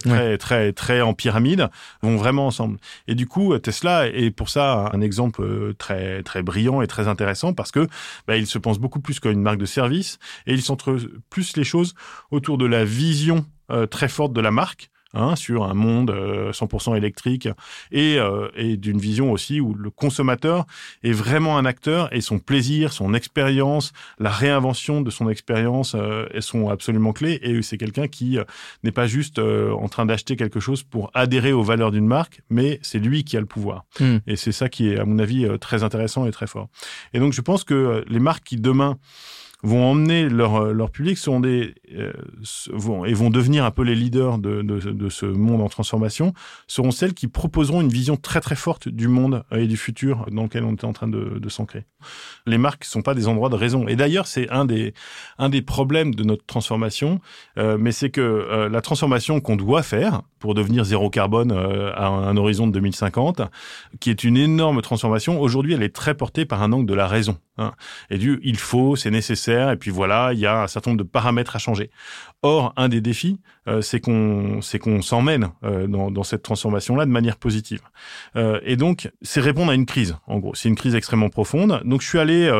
très 0.00 0.38
très 0.38 0.72
très 0.72 1.00
en 1.00 1.14
pyramide 1.14 1.68
vont 2.02 2.16
vraiment 2.16 2.46
ensemble. 2.46 2.78
Et 3.08 3.14
du 3.14 3.26
coup, 3.26 3.56
Tesla 3.58 4.08
est 4.08 4.30
pour 4.30 4.48
ça 4.48 4.90
un 4.92 5.00
exemple 5.00 5.74
très 5.78 6.22
très 6.22 6.42
brillant 6.42 6.82
et 6.82 6.86
très 6.86 7.08
intéressant 7.08 7.52
parce 7.52 7.70
que 7.70 7.86
bah, 8.26 8.36
il 8.36 8.46
se 8.46 8.58
pense 8.58 8.78
beaucoup 8.78 9.00
plus 9.00 9.20
comme 9.20 9.32
une 9.32 9.42
marque 9.42 9.58
de 9.58 9.66
service 9.66 10.18
et 10.46 10.52
il 10.52 10.62
centre 10.62 10.98
plus 11.28 11.56
les 11.56 11.64
choses 11.64 11.94
autour 12.30 12.58
de 12.58 12.66
la 12.66 12.84
vision 12.84 13.44
euh, 13.70 13.86
très 13.86 14.08
forte 14.08 14.32
de 14.32 14.40
la 14.40 14.50
marque 14.50 14.90
Hein, 15.12 15.34
sur 15.34 15.64
un 15.64 15.74
monde 15.74 16.10
euh, 16.10 16.52
100% 16.52 16.96
électrique 16.96 17.48
et, 17.90 18.16
euh, 18.18 18.48
et 18.54 18.76
d'une 18.76 18.98
vision 18.98 19.32
aussi 19.32 19.60
où 19.60 19.74
le 19.74 19.90
consommateur 19.90 20.66
est 21.02 21.10
vraiment 21.10 21.58
un 21.58 21.64
acteur 21.64 22.14
et 22.14 22.20
son 22.20 22.38
plaisir, 22.38 22.92
son 22.92 23.12
expérience, 23.12 23.92
la 24.20 24.30
réinvention 24.30 25.00
de 25.00 25.10
son 25.10 25.28
expérience 25.28 25.96
euh, 25.96 26.28
sont 26.38 26.68
absolument 26.68 27.12
clés 27.12 27.40
et 27.42 27.60
c'est 27.62 27.76
quelqu'un 27.76 28.06
qui 28.06 28.38
euh, 28.38 28.44
n'est 28.84 28.92
pas 28.92 29.06
juste 29.06 29.38
euh, 29.38 29.72
en 29.72 29.88
train 29.88 30.06
d'acheter 30.06 30.36
quelque 30.36 30.60
chose 30.60 30.82
pour 30.82 31.10
adhérer 31.14 31.52
aux 31.52 31.62
valeurs 31.62 31.90
d'une 31.90 32.06
marque, 32.06 32.42
mais 32.50 32.78
c'est 32.82 32.98
lui 32.98 33.24
qui 33.24 33.36
a 33.36 33.40
le 33.40 33.46
pouvoir. 33.46 33.84
Mm. 33.98 34.18
Et 34.26 34.36
c'est 34.36 34.52
ça 34.52 34.68
qui 34.68 34.90
est, 34.90 34.98
à 34.98 35.04
mon 35.04 35.18
avis, 35.18 35.44
euh, 35.44 35.58
très 35.58 35.82
intéressant 35.82 36.26
et 36.26 36.30
très 36.30 36.46
fort. 36.46 36.68
Et 37.14 37.18
donc 37.18 37.32
je 37.32 37.40
pense 37.40 37.64
que 37.64 38.04
les 38.08 38.20
marques 38.20 38.44
qui 38.44 38.56
demain 38.56 38.98
vont 39.62 39.84
emmener 39.84 40.28
leur, 40.28 40.72
leur 40.72 40.90
public 40.90 41.18
sont 41.18 41.40
des 41.40 41.74
euh, 41.94 42.12
vont 42.72 43.04
et 43.04 43.12
vont 43.12 43.30
devenir 43.30 43.64
un 43.64 43.70
peu 43.70 43.82
les 43.82 43.94
leaders 43.94 44.38
de, 44.38 44.62
de, 44.62 44.78
de, 44.78 45.08
ce 45.08 45.26
monde 45.26 45.60
en 45.60 45.68
transformation 45.68 46.32
seront 46.66 46.90
celles 46.90 47.14
qui 47.14 47.28
proposeront 47.28 47.80
une 47.80 47.88
vision 47.88 48.16
très 48.16 48.40
très 48.40 48.56
forte 48.56 48.88
du 48.88 49.08
monde 49.08 49.44
et 49.52 49.66
du 49.66 49.76
futur 49.76 50.26
dans 50.30 50.44
lequel 50.44 50.64
on 50.64 50.72
est 50.72 50.84
en 50.84 50.92
train 50.92 51.08
de, 51.08 51.38
de 51.38 51.48
s'ancrer. 51.48 51.84
Les 52.46 52.58
marques 52.58 52.84
sont 52.84 53.02
pas 53.02 53.14
des 53.14 53.28
endroits 53.28 53.48
de 53.48 53.56
raison 53.56 53.88
et 53.88 53.96
d'ailleurs 53.96 54.26
c'est 54.26 54.48
un 54.50 54.64
des 54.64 54.94
un 55.38 55.48
des 55.48 55.62
problèmes 55.62 56.14
de 56.14 56.24
notre 56.24 56.44
transformation, 56.46 57.20
euh, 57.58 57.76
mais 57.78 57.92
c'est 57.92 58.10
que 58.10 58.20
euh, 58.20 58.68
la 58.68 58.80
transformation 58.80 59.40
qu'on 59.40 59.56
doit 59.56 59.82
faire 59.82 60.22
pour 60.38 60.54
devenir 60.54 60.84
zéro 60.84 61.10
carbone 61.10 61.52
euh, 61.52 61.92
à 61.94 62.06
un 62.06 62.36
horizon 62.36 62.66
de 62.66 62.72
2050, 62.72 63.42
qui 64.00 64.10
est 64.10 64.24
une 64.24 64.36
énorme 64.36 64.80
transformation. 64.82 65.40
Aujourd'hui, 65.40 65.74
elle 65.74 65.82
est 65.82 65.94
très 65.94 66.14
portée 66.14 66.44
par 66.44 66.62
un 66.62 66.72
angle 66.72 66.86
de 66.86 66.94
la 66.94 67.06
raison. 67.06 67.38
Hein. 67.58 67.72
Et 68.08 68.18
du 68.18 68.40
il 68.42 68.56
faut, 68.56 68.96
c'est 68.96 69.10
nécessaire, 69.10 69.49
et 69.50 69.76
puis 69.76 69.90
voilà, 69.90 70.32
il 70.32 70.38
y 70.38 70.46
a 70.46 70.62
un 70.62 70.66
certain 70.66 70.90
nombre 70.90 71.04
de 71.04 71.08
paramètres 71.08 71.56
à 71.56 71.58
changer. 71.58 71.90
Or, 72.42 72.72
un 72.76 72.88
des 72.88 73.00
défis, 73.00 73.40
c'est 73.80 74.00
qu'on 74.00 74.60
c'est 74.62 74.78
qu'on 74.78 75.02
s'emmène 75.02 75.50
euh, 75.64 75.86
dans, 75.86 76.10
dans 76.10 76.22
cette 76.22 76.42
transformation-là 76.42 77.06
de 77.06 77.10
manière 77.10 77.36
positive. 77.36 77.80
Euh, 78.36 78.60
et 78.64 78.76
donc, 78.76 79.10
c'est 79.22 79.40
répondre 79.40 79.70
à 79.70 79.74
une 79.74 79.86
crise. 79.86 80.16
En 80.26 80.38
gros, 80.38 80.54
c'est 80.54 80.68
une 80.68 80.74
crise 80.74 80.94
extrêmement 80.94 81.28
profonde. 81.28 81.80
Donc, 81.84 82.02
je 82.02 82.08
suis 82.08 82.18
allé 82.18 82.50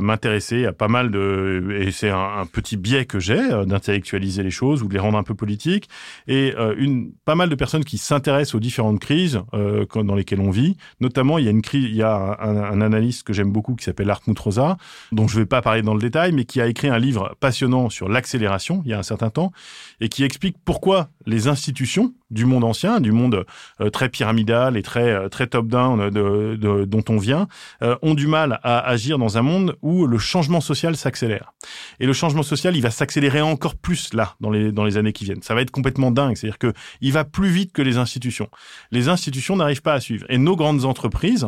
m'intéresser 0.00 0.66
à 0.66 0.72
pas 0.72 0.88
mal 0.88 1.10
de 1.10 1.76
et 1.80 1.90
c'est 1.90 2.10
un, 2.10 2.46
petit 2.50 2.76
biais 2.76 3.04
que 3.04 3.20
j'ai 3.20 3.40
d'intellectualiser 3.66 4.42
les 4.42 4.50
choses 4.50 4.82
ou 4.82 4.88
de 4.88 4.94
les 4.94 5.00
rendre 5.00 5.18
un 5.18 5.22
peu 5.22 5.34
politiques. 5.34 5.88
Et 6.26 6.54
une 6.76 7.12
pas 7.24 7.34
mal 7.34 7.48
de 7.48 7.54
personnes 7.54 7.84
qui 7.84 7.98
s'intéressent 7.98 8.54
aux 8.54 8.60
différentes 8.60 9.00
crises 9.00 9.40
dans 9.52 10.14
lesquelles 10.14 10.40
on 10.40 10.50
vit. 10.50 10.76
Notamment, 11.00 11.38
il 11.38 11.44
y 11.44 11.48
a 11.48 11.50
une 11.50 11.62
crise, 11.62 11.84
il 11.84 11.96
y 11.96 12.02
a 12.02 12.38
un, 12.40 12.80
analyste 12.80 13.24
que 13.24 13.32
j'aime 13.32 13.52
beaucoup 13.52 13.74
qui 13.74 13.84
s'appelle 13.84 14.12
Rosa, 14.38 14.76
dont 15.12 15.28
je 15.28 15.38
vais 15.38 15.46
pas 15.46 15.62
parler 15.62 15.82
dans 15.82 15.94
le 15.94 16.00
détail, 16.00 16.32
mais 16.32 16.44
qui 16.44 16.60
a 16.60 16.66
écrit 16.66 16.88
un 16.88 16.98
livre 16.98 17.36
passionnant 17.40 17.90
sur 17.90 18.08
l'accélération 18.08 18.82
il 18.84 18.90
y 18.90 18.94
a 18.94 18.98
un 18.98 19.02
certain 19.02 19.30
temps 19.30 19.52
et 20.00 20.08
qui 20.08 20.24
explique 20.24 20.56
pourquoi 20.64 21.10
les 21.26 21.48
institutions 21.48 22.14
du 22.30 22.44
monde 22.44 22.64
ancien, 22.64 23.00
du 23.00 23.12
monde 23.12 23.44
euh, 23.80 23.90
très 23.90 24.08
pyramidal 24.08 24.76
et 24.76 24.82
très 24.82 25.10
euh, 25.10 25.28
très 25.28 25.46
top-down 25.46 26.10
de, 26.10 26.84
dont 26.84 27.04
on 27.08 27.18
vient, 27.18 27.48
euh, 27.82 27.96
ont 28.02 28.14
du 28.14 28.26
mal 28.26 28.60
à 28.62 28.78
agir 28.80 29.18
dans 29.18 29.38
un 29.38 29.42
monde 29.42 29.76
où 29.82 30.06
le 30.06 30.18
changement 30.18 30.60
social 30.60 30.96
s'accélère. 30.96 31.52
Et 31.98 32.06
le 32.06 32.12
changement 32.12 32.42
social, 32.42 32.76
il 32.76 32.82
va 32.82 32.90
s'accélérer 32.90 33.40
encore 33.40 33.74
plus 33.74 34.14
là 34.14 34.34
dans 34.40 34.50
les 34.50 34.72
dans 34.72 34.84
les 34.84 34.96
années 34.96 35.12
qui 35.12 35.24
viennent. 35.24 35.42
Ça 35.42 35.54
va 35.54 35.62
être 35.62 35.70
complètement 35.70 36.10
dingue, 36.10 36.36
c'est-à-dire 36.36 36.58
que 36.58 36.72
il 37.00 37.12
va 37.12 37.24
plus 37.24 37.48
vite 37.48 37.72
que 37.72 37.82
les 37.82 37.96
institutions. 37.96 38.48
Les 38.90 39.08
institutions 39.08 39.56
n'arrivent 39.56 39.82
pas 39.82 39.94
à 39.94 40.00
suivre. 40.00 40.26
Et 40.28 40.38
nos 40.38 40.56
grandes 40.56 40.84
entreprises 40.84 41.46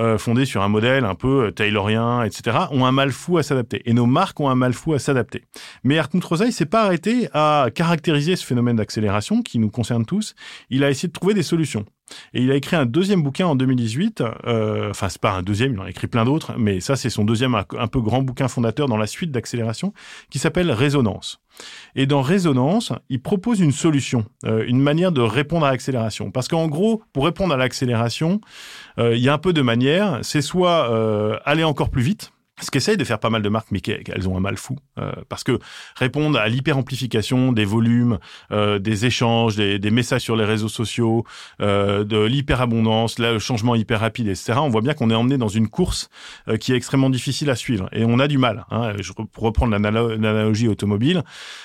euh, 0.00 0.18
fondées 0.18 0.44
sur 0.44 0.62
un 0.62 0.68
modèle 0.68 1.04
un 1.04 1.14
peu 1.14 1.52
taylorien, 1.52 2.24
etc., 2.24 2.56
ont 2.72 2.84
un 2.84 2.90
mal 2.90 3.12
fou 3.12 3.38
à 3.38 3.44
s'adapter. 3.44 3.80
Et 3.88 3.92
nos 3.92 4.06
marques 4.06 4.40
ont 4.40 4.48
un 4.48 4.56
mal 4.56 4.72
fou 4.72 4.92
à 4.92 4.98
s'adapter. 4.98 5.44
Mais 5.84 5.98
Hartmut 5.98 6.24
Rosa, 6.24 6.46
il 6.46 6.52
s'est 6.52 6.66
pas 6.66 6.82
arrêté 6.82 7.28
à 7.32 7.68
caractériser 7.72 8.34
ce 8.34 8.44
phénomène 8.44 8.74
d'accélération 8.74 9.40
qui 9.40 9.60
nous 9.60 9.70
concerne 9.70 10.04
tous. 10.04 10.13
Il 10.70 10.84
a 10.84 10.90
essayé 10.90 11.08
de 11.08 11.12
trouver 11.12 11.34
des 11.34 11.42
solutions. 11.42 11.84
Et 12.34 12.42
il 12.42 12.50
a 12.50 12.54
écrit 12.54 12.76
un 12.76 12.86
deuxième 12.86 13.22
bouquin 13.22 13.46
en 13.46 13.56
2018. 13.56 14.22
Euh, 14.46 14.90
enfin, 14.90 15.08
c'est 15.08 15.20
pas 15.20 15.32
un 15.32 15.42
deuxième, 15.42 15.72
il 15.72 15.80
en 15.80 15.84
a 15.84 15.90
écrit 15.90 16.06
plein 16.06 16.24
d'autres, 16.24 16.54
mais 16.58 16.80
ça, 16.80 16.96
c'est 16.96 17.10
son 17.10 17.24
deuxième 17.24 17.54
un 17.54 17.86
peu 17.86 18.00
grand 18.00 18.22
bouquin 18.22 18.48
fondateur 18.48 18.88
dans 18.88 18.96
la 18.96 19.06
suite 19.06 19.30
d'accélération, 19.30 19.92
qui 20.30 20.38
s'appelle 20.38 20.70
Résonance. 20.70 21.40
Et 21.94 22.06
dans 22.06 22.22
Résonance, 22.22 22.92
il 23.08 23.22
propose 23.22 23.60
une 23.60 23.72
solution, 23.72 24.24
euh, 24.44 24.64
une 24.66 24.80
manière 24.80 25.12
de 25.12 25.20
répondre 25.20 25.66
à 25.66 25.70
l'accélération. 25.70 26.30
Parce 26.30 26.48
qu'en 26.48 26.68
gros, 26.68 27.02
pour 27.12 27.24
répondre 27.24 27.54
à 27.54 27.56
l'accélération, 27.56 28.40
euh, 28.98 29.16
il 29.16 29.22
y 29.22 29.28
a 29.28 29.32
un 29.32 29.38
peu 29.38 29.52
de 29.52 29.62
manières. 29.62 30.18
C'est 30.22 30.42
soit 30.42 30.90
euh, 30.90 31.38
aller 31.44 31.64
encore 31.64 31.90
plus 31.90 32.02
vite, 32.02 32.32
ce 32.60 32.70
qu'essayent 32.70 32.96
de 32.96 33.04
faire 33.04 33.18
pas 33.18 33.30
mal 33.30 33.42
de 33.42 33.48
marques, 33.48 33.68
mais 33.72 33.80
qu'elles 33.80 34.28
ont 34.28 34.36
un 34.36 34.40
mal 34.40 34.56
fou, 34.56 34.76
euh, 34.98 35.12
parce 35.28 35.42
que 35.42 35.58
répondre 35.96 36.38
à 36.38 36.48
l'hyper-amplification 36.48 37.50
des 37.50 37.64
volumes, 37.64 38.18
euh, 38.52 38.78
des 38.78 39.06
échanges, 39.06 39.56
des, 39.56 39.80
des, 39.80 39.90
messages 39.90 40.22
sur 40.22 40.36
les 40.36 40.44
réseaux 40.44 40.68
sociaux, 40.68 41.24
euh, 41.60 42.04
de 42.04 42.18
l'hyperabondance, 42.18 43.18
le 43.18 43.40
changement 43.40 43.74
hyper 43.74 44.00
rapide, 44.00 44.28
etc. 44.28 44.54
On 44.58 44.68
voit 44.68 44.82
bien 44.82 44.94
qu'on 44.94 45.10
est 45.10 45.14
emmené 45.14 45.36
dans 45.36 45.48
une 45.48 45.68
course 45.68 46.08
euh, 46.48 46.56
qui 46.56 46.72
est 46.72 46.76
extrêmement 46.76 47.10
difficile 47.10 47.50
à 47.50 47.56
suivre, 47.56 47.88
et 47.92 48.04
on 48.04 48.20
a 48.20 48.28
du 48.28 48.38
mal. 48.38 48.66
Hein. 48.70 48.92
Je, 49.00 49.12
pour 49.12 49.42
reprendre 49.42 49.72
l'analogie 49.72 50.68
automobile, 50.68 51.24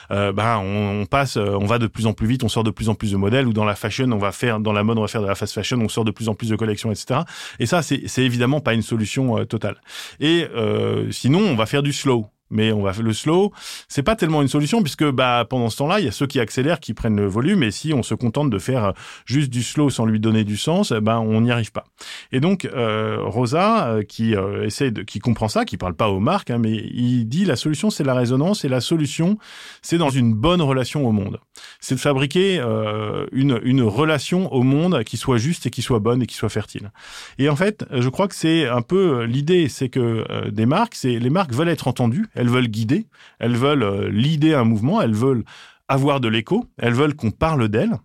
euh, 0.09 0.31
ben 0.31 0.57
on, 0.57 1.01
on, 1.01 1.05
passe, 1.05 1.37
on 1.37 1.65
va 1.65 1.77
de 1.77 1.85
plus 1.85 2.07
en 2.07 2.13
plus 2.13 2.25
vite, 2.25 2.43
on 2.43 2.49
sort 2.49 2.63
de 2.63 2.71
plus 2.71 2.89
en 2.89 2.95
plus 2.95 3.11
de 3.11 3.17
modèles, 3.17 3.47
ou 3.47 3.53
dans 3.53 3.65
la 3.65 3.75
fashion, 3.75 4.11
on 4.11 4.17
va 4.17 4.31
faire, 4.31 4.59
dans 4.59 4.73
la 4.73 4.83
mode, 4.83 4.97
on 4.97 5.01
va 5.01 5.07
faire 5.07 5.21
de 5.21 5.27
la 5.27 5.35
fast 5.35 5.53
fashion, 5.53 5.79
on 5.79 5.87
sort 5.87 6.03
de 6.03 6.11
plus 6.11 6.29
en 6.29 6.33
plus 6.33 6.49
de 6.49 6.55
collections, 6.55 6.91
etc. 6.91 7.21
Et 7.59 7.67
ça, 7.67 7.83
c'est 7.83 8.23
évidemment 8.23 8.59
pas 8.59 8.73
une 8.73 8.81
solution 8.81 9.45
totale. 9.45 9.75
Et 10.19 10.47
euh, 10.55 10.78
sinon, 11.11 11.39
on 11.39 11.55
va 11.55 11.65
faire 11.65 11.83
du 11.83 11.93
slow 11.93 12.27
mais 12.49 12.71
on 12.71 12.81
va 12.81 12.91
le 13.01 13.13
slow. 13.13 13.51
C'est 13.87 14.03
pas 14.03 14.15
tellement 14.15 14.41
une 14.41 14.47
solution 14.47 14.81
puisque 14.81 15.09
bah 15.09 15.45
pendant 15.49 15.69
ce 15.69 15.77
temps-là, 15.77 15.99
il 15.99 16.05
y 16.05 16.07
a 16.07 16.11
ceux 16.11 16.27
qui 16.27 16.39
accélèrent, 16.39 16.79
qui 16.79 16.93
prennent 16.93 17.15
le 17.15 17.27
volume, 17.27 17.63
et 17.63 17.71
si 17.71 17.93
on 17.93 18.03
se 18.03 18.13
contente 18.15 18.49
de 18.49 18.59
faire 18.59 18.93
juste 19.25 19.49
du 19.49 19.63
slow 19.63 19.89
sans 19.89 20.05
lui 20.05 20.19
donner 20.19 20.43
du 20.43 20.57
sens, 20.57 20.91
ben 20.91 21.19
on 21.19 21.41
n'y 21.41 21.51
arrive 21.51 21.71
pas. 21.71 21.85
Et 22.31 22.39
donc 22.39 22.65
euh, 22.65 23.17
Rosa, 23.21 23.87
euh, 23.87 24.03
qui 24.03 24.35
euh, 24.35 24.65
essaie 24.65 24.91
de, 24.91 25.03
qui 25.03 25.19
comprend 25.19 25.47
ça, 25.47 25.65
qui 25.65 25.77
parle 25.77 25.93
pas 25.93 26.09
aux 26.09 26.19
marques, 26.19 26.49
hein, 26.49 26.57
mais 26.59 26.71
il 26.71 27.25
dit 27.25 27.45
la 27.45 27.55
solution 27.55 27.89
c'est 27.89 28.03
la 28.03 28.13
résonance 28.13 28.65
et 28.65 28.69
la 28.69 28.81
solution 28.81 29.37
c'est 29.81 29.97
dans 29.97 30.09
une 30.09 30.33
bonne 30.33 30.61
relation 30.61 31.07
au 31.07 31.11
monde. 31.11 31.39
C'est 31.79 31.95
de 31.95 31.99
fabriquer 31.99 32.59
euh, 32.59 33.25
une 33.31 33.59
une 33.63 33.81
relation 33.81 34.51
au 34.53 34.63
monde 34.63 35.03
qui 35.03 35.17
soit 35.17 35.37
juste 35.37 35.65
et 35.65 35.69
qui 35.69 35.81
soit 35.81 35.99
bonne 35.99 36.21
et 36.21 36.25
qui 36.25 36.35
soit 36.35 36.49
fertile. 36.49 36.91
Et 37.37 37.49
en 37.49 37.55
fait, 37.55 37.85
je 37.91 38.09
crois 38.09 38.27
que 38.27 38.35
c'est 38.35 38.67
un 38.67 38.81
peu 38.81 39.23
l'idée, 39.23 39.69
c'est 39.69 39.89
que 39.89 40.49
des 40.49 40.65
marques, 40.65 40.95
c'est 40.95 41.19
les 41.19 41.29
marques 41.29 41.53
veulent 41.53 41.69
être 41.69 41.87
entendues 41.87 42.27
elles 42.39 42.49
veulent 42.49 42.69
guider, 42.69 43.05
elles 43.39 43.57
veulent 43.57 43.83
euh, 43.83 44.09
leader 44.09 44.61
un 44.61 44.63
mouvement, 44.63 45.01
elles 45.01 45.13
veulent 45.13 45.43
avoir 45.89 46.21
de 46.21 46.29
l'écho, 46.29 46.65
elles 46.77 46.93
veulent 46.93 47.15
qu'on 47.15 47.31
parle 47.31 47.67
d'elles 47.67 47.97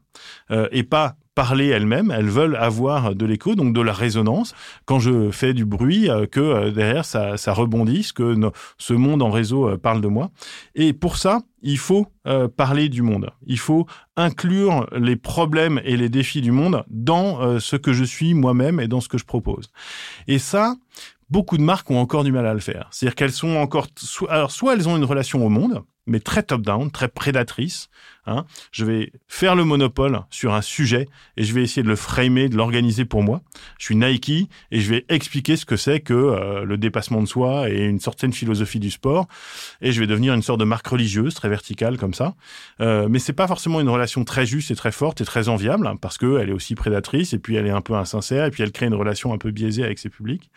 euh, 0.50 0.66
et 0.72 0.82
pas 0.82 1.14
parler 1.36 1.68
elles-mêmes, 1.68 2.12
elles 2.16 2.28
veulent 2.28 2.56
avoir 2.56 3.14
de 3.14 3.26
l'écho, 3.26 3.54
donc 3.54 3.74
de 3.74 3.80
la 3.80 3.92
résonance. 3.92 4.54
Quand 4.86 4.98
je 4.98 5.30
fais 5.30 5.52
du 5.52 5.64
bruit, 5.64 6.08
euh, 6.08 6.26
que 6.26 6.70
derrière 6.70 7.04
ça, 7.04 7.36
ça 7.36 7.52
rebondisse, 7.52 8.12
que 8.12 8.36
ce 8.78 8.92
monde 8.92 9.22
en 9.22 9.30
réseau 9.30 9.76
parle 9.78 10.00
de 10.00 10.08
moi. 10.08 10.30
Et 10.74 10.92
pour 10.92 11.16
ça, 11.16 11.42
il 11.62 11.78
faut 11.78 12.06
parler 12.56 12.88
du 12.88 13.02
monde. 13.02 13.30
Il 13.46 13.58
faut 13.58 13.86
inclure 14.16 14.86
les 14.96 15.16
problèmes 15.16 15.80
et 15.84 15.96
les 15.96 16.08
défis 16.08 16.40
du 16.40 16.52
monde 16.52 16.84
dans 16.88 17.58
ce 17.58 17.76
que 17.76 17.92
je 17.92 18.04
suis 18.04 18.34
moi-même 18.34 18.80
et 18.80 18.86
dans 18.86 19.00
ce 19.00 19.08
que 19.08 19.18
je 19.18 19.24
propose. 19.24 19.70
Et 20.28 20.38
ça, 20.38 20.76
beaucoup 21.30 21.56
de 21.56 21.62
marques 21.62 21.90
ont 21.90 21.98
encore 21.98 22.24
du 22.24 22.32
mal 22.32 22.46
à 22.46 22.54
le 22.54 22.60
faire. 22.60 22.88
C'est-à-dire 22.90 23.14
qu'elles 23.14 23.32
sont 23.32 23.56
encore, 23.56 23.88
alors 24.28 24.50
soit 24.50 24.74
elles 24.74 24.88
ont 24.88 24.96
une 24.96 25.04
relation 25.04 25.44
au 25.44 25.48
monde, 25.48 25.84
mais 26.06 26.20
très 26.20 26.42
top-down, 26.42 26.90
très 26.90 27.08
prédatrice. 27.08 27.88
Hein. 28.26 28.44
Je 28.72 28.84
vais 28.84 29.12
faire 29.28 29.54
le 29.54 29.64
monopole 29.64 30.20
sur 30.30 30.54
un 30.54 30.62
sujet 30.62 31.08
et 31.36 31.44
je 31.44 31.54
vais 31.54 31.62
essayer 31.62 31.82
de 31.82 31.88
le 31.88 31.96
framer, 31.96 32.48
de 32.48 32.56
l'organiser 32.56 33.04
pour 33.04 33.22
moi. 33.22 33.42
Je 33.78 33.86
suis 33.86 33.96
Nike 33.96 34.48
et 34.70 34.80
je 34.80 34.90
vais 34.90 35.04
expliquer 35.08 35.56
ce 35.56 35.64
que 35.66 35.76
c'est 35.76 36.00
que 36.00 36.14
euh, 36.14 36.64
le 36.64 36.76
dépassement 36.78 37.22
de 37.22 37.26
soi 37.26 37.70
et 37.70 37.84
une 37.84 38.00
certaine 38.00 38.32
philosophie 38.32 38.80
du 38.80 38.90
sport. 38.90 39.26
Et 39.80 39.92
je 39.92 40.00
vais 40.00 40.06
devenir 40.06 40.34
une 40.34 40.42
sorte 40.42 40.60
de 40.60 40.64
marque 40.64 40.86
religieuse, 40.86 41.34
très 41.34 41.48
verticale 41.48 41.96
comme 41.96 42.14
ça. 42.14 42.34
Euh, 42.80 43.08
mais 43.08 43.18
c'est 43.18 43.32
pas 43.32 43.46
forcément 43.46 43.80
une 43.80 43.88
relation 43.88 44.24
très 44.24 44.46
juste 44.46 44.70
et 44.70 44.76
très 44.76 44.92
forte 44.92 45.20
et 45.20 45.24
très 45.24 45.48
enviable 45.48 45.86
hein, 45.86 45.96
parce 45.96 46.18
que 46.18 46.38
elle 46.38 46.50
est 46.50 46.54
aussi 46.54 46.74
prédatrice 46.74 47.32
et 47.32 47.38
puis 47.38 47.56
elle 47.56 47.66
est 47.66 47.70
un 47.70 47.82
peu 47.82 47.94
insincère 47.94 48.44
et 48.44 48.50
puis 48.50 48.62
elle 48.62 48.72
crée 48.72 48.86
une 48.86 48.94
relation 48.94 49.32
un 49.32 49.38
peu 49.38 49.50
biaisée 49.50 49.84
avec 49.84 49.98
ses 49.98 50.08
publics. 50.08 50.50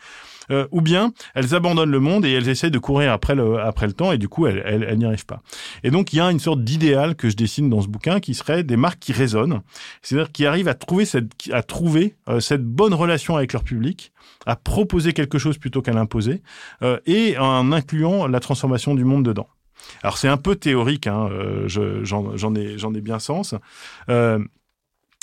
Euh, 0.50 0.66
ou 0.70 0.80
bien 0.80 1.12
elles 1.34 1.54
abandonnent 1.54 1.90
le 1.90 2.00
monde 2.00 2.24
et 2.24 2.32
elles 2.32 2.48
essaient 2.48 2.70
de 2.70 2.78
courir 2.78 3.12
après 3.12 3.34
le, 3.34 3.60
après 3.60 3.86
le 3.86 3.92
temps 3.92 4.12
et 4.12 4.18
du 4.18 4.28
coup 4.28 4.46
elles, 4.46 4.62
elles, 4.64 4.98
n'y 4.98 5.04
arrivent 5.04 5.26
pas. 5.26 5.42
Et 5.84 5.90
donc 5.90 6.12
il 6.12 6.16
y 6.16 6.20
a 6.20 6.30
une 6.30 6.38
sorte 6.38 6.62
d'idéal 6.62 7.16
que 7.16 7.28
je 7.28 7.36
dessine 7.36 7.68
dans 7.68 7.82
ce 7.82 7.88
bouquin 7.88 8.20
qui 8.20 8.34
serait 8.34 8.62
des 8.62 8.76
marques 8.76 8.98
qui 8.98 9.12
résonnent, 9.12 9.60
c'est-à-dire 10.02 10.32
qui 10.32 10.46
arrivent 10.46 10.68
à 10.68 10.74
trouver 10.74 11.04
cette, 11.04 11.30
à 11.52 11.62
trouver 11.62 12.16
euh, 12.28 12.40
cette 12.40 12.64
bonne 12.64 12.94
relation 12.94 13.36
avec 13.36 13.52
leur 13.52 13.62
public, 13.62 14.12
à 14.46 14.56
proposer 14.56 15.12
quelque 15.12 15.38
chose 15.38 15.58
plutôt 15.58 15.82
qu'à 15.82 15.92
l'imposer, 15.92 16.42
euh, 16.82 16.98
et 17.06 17.36
en 17.38 17.72
incluant 17.72 18.26
la 18.26 18.40
transformation 18.40 18.94
du 18.94 19.04
monde 19.04 19.24
dedans. 19.24 19.48
Alors 20.02 20.18
c'est 20.18 20.28
un 20.28 20.36
peu 20.36 20.56
théorique, 20.56 21.06
hein, 21.06 21.28
j'en 21.66 22.54
ai, 22.54 22.78
j'en 22.78 22.94
ai 22.94 23.00
bien 23.00 23.18
sens. 23.18 23.54
Euh, 24.10 24.38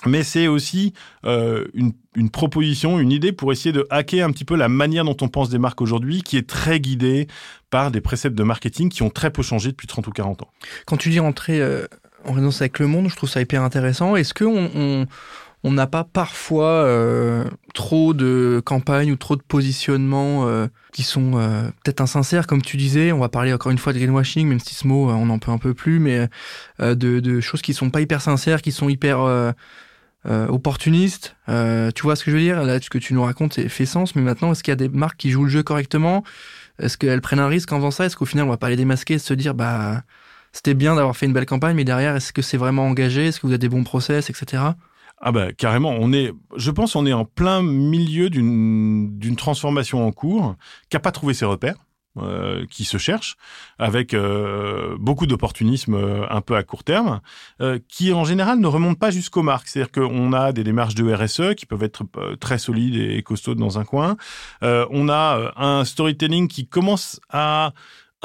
mais 0.07 0.23
c'est 0.23 0.47
aussi 0.47 0.93
euh, 1.25 1.65
une, 1.73 2.29
proposition, 2.29 2.99
une 2.99 3.11
idée 3.11 3.31
pour 3.31 3.51
essayer 3.51 3.71
de 3.71 3.85
hacker 3.89 4.27
un 4.27 4.31
petit 4.31 4.45
peu 4.45 4.55
la 4.55 4.69
manière 4.69 5.03
dont 5.03 5.17
on 5.21 5.27
pense 5.27 5.49
des 5.49 5.57
marques 5.57 5.81
aujourd'hui, 5.81 6.21
qui 6.21 6.37
est 6.37 6.47
très 6.47 6.79
guidée 6.79 7.27
par 7.69 7.91
des 7.91 8.01
préceptes 8.01 8.35
de 8.35 8.43
marketing 8.43 8.89
qui 8.89 9.03
ont 9.03 9.09
très 9.09 9.31
peu 9.31 9.41
changé 9.41 9.69
depuis 9.69 9.87
30 9.87 10.07
ou 10.07 10.11
40 10.11 10.43
ans. 10.43 10.49
Quand 10.85 10.97
tu 10.97 11.09
dis 11.09 11.19
rentrer 11.19 11.61
euh, 11.61 11.87
en 12.25 12.33
résonance 12.33 12.61
avec 12.61 12.79
le 12.79 12.87
monde, 12.87 13.09
je 13.09 13.15
trouve 13.15 13.29
ça 13.29 13.41
hyper 13.41 13.61
intéressant. 13.63 14.15
Est-ce 14.15 14.33
qu'on 14.33 15.05
on, 15.63 15.71
n'a 15.71 15.87
pas 15.87 16.03
parfois 16.03 16.69
euh, 16.69 17.45
trop 17.73 18.13
de 18.13 18.61
campagnes 18.63 19.11
ou 19.11 19.15
trop 19.15 19.35
de 19.35 19.41
positionnements 19.41 20.47
qui 20.93 21.03
sont 21.03 21.31
peut-être 21.83 22.01
insincères, 22.01 22.47
comme 22.47 22.61
tu 22.61 22.77
disais. 22.77 23.11
On 23.11 23.19
va 23.19 23.29
parler 23.29 23.51
encore 23.51 23.71
une 23.71 23.79
fois 23.79 23.91
de 23.91 23.97
greenwashing, 23.97 24.47
même 24.47 24.59
si 24.59 24.75
ce 24.75 24.87
mot 24.87 25.09
on 25.09 25.29
en 25.29 25.39
peut 25.39 25.51
un 25.51 25.57
peu 25.57 25.73
plus, 25.73 25.99
mais 25.99 26.29
de, 26.79 27.39
choses 27.41 27.63
qui 27.63 27.73
sont 27.73 27.89
pas 27.89 28.01
hyper 28.01 28.21
sincères, 28.21 28.61
qui 28.61 28.71
sont 28.71 28.89
hyper 28.89 29.53
euh, 30.27 30.47
opportuniste. 30.47 31.35
Euh, 31.49 31.91
tu 31.91 32.03
vois 32.03 32.15
ce 32.15 32.23
que 32.23 32.31
je 32.31 32.35
veux 32.35 32.41
dire? 32.41 32.63
Là, 32.63 32.81
ce 32.81 32.89
que 32.89 32.97
tu 32.97 33.13
nous 33.13 33.23
racontes 33.23 33.67
fait 33.67 33.85
sens, 33.85 34.15
mais 34.15 34.21
maintenant, 34.21 34.51
est-ce 34.51 34.63
qu'il 34.63 34.71
y 34.71 34.73
a 34.73 34.75
des 34.75 34.89
marques 34.89 35.17
qui 35.17 35.29
jouent 35.29 35.43
le 35.43 35.49
jeu 35.49 35.63
correctement? 35.63 36.23
Est-ce 36.79 36.97
qu'elles 36.97 37.21
prennent 37.21 37.39
un 37.39 37.47
risque 37.47 37.71
en 37.71 37.77
faisant 37.77 37.91
ça? 37.91 38.05
Est-ce 38.05 38.17
qu'au 38.17 38.25
final, 38.25 38.45
on 38.45 38.49
va 38.49 38.57
pas 38.57 38.69
les 38.69 38.75
démasquer 38.75 39.15
et 39.15 39.19
se 39.19 39.33
dire, 39.33 39.53
bah, 39.53 40.03
c'était 40.51 40.73
bien 40.73 40.95
d'avoir 40.95 41.15
fait 41.15 41.25
une 41.25 41.33
belle 41.33 41.45
campagne, 41.45 41.75
mais 41.75 41.83
derrière, 41.83 42.15
est-ce 42.15 42.33
que 42.33 42.41
c'est 42.41 42.57
vraiment 42.57 42.85
engagé? 42.87 43.27
Est-ce 43.27 43.39
que 43.39 43.47
vous 43.47 43.53
avez 43.53 43.59
des 43.59 43.69
bons 43.69 43.83
process, 43.83 44.29
etc. 44.29 44.63
Ah 45.21 45.31
bah 45.31 45.53
carrément, 45.53 45.95
on 45.97 46.11
est, 46.11 46.33
je 46.57 46.71
pense, 46.71 46.95
on 46.95 47.05
est 47.05 47.13
en 47.13 47.25
plein 47.25 47.61
milieu 47.61 48.29
d'une 48.29 49.35
transformation 49.37 50.05
en 50.05 50.11
cours 50.11 50.55
qui 50.89 50.97
a 50.97 50.99
pas 50.99 51.11
trouvé 51.11 51.33
ses 51.33 51.45
repères. 51.45 51.77
Euh, 52.17 52.65
qui 52.69 52.85
se 52.85 52.97
cherchent, 52.97 53.35
avec 53.77 54.13
euh, 54.13 54.95
beaucoup 54.97 55.25
d'opportunisme 55.25 55.95
euh, 55.95 56.25
un 56.29 56.39
peu 56.39 56.55
à 56.55 56.63
court 56.63 56.85
terme, 56.85 57.19
qui 57.89 58.13
en 58.13 58.23
général 58.23 58.59
ne 58.59 58.67
remontent 58.67 58.99
pas 58.99 59.11
jusqu'aux 59.11 59.43
marques. 59.43 59.67
C'est-à-dire 59.67 59.91
qu'on 59.91 60.31
a 60.31 60.51
des 60.53 60.63
démarches 60.63 60.95
de 60.95 61.13
RSE 61.13 61.55
qui 61.55 61.65
peuvent 61.65 61.83
être 61.83 62.03
très 62.39 62.57
solides 62.57 62.95
et 62.95 63.21
costaudes 63.21 63.57
dans 63.57 63.79
un 63.79 63.83
coin. 63.83 64.15
on 64.61 65.09
a 65.09 65.53
un 65.57 65.83
storytelling 65.85 66.47
qui 66.47 66.67
commence 66.67 67.19
à 67.29 67.73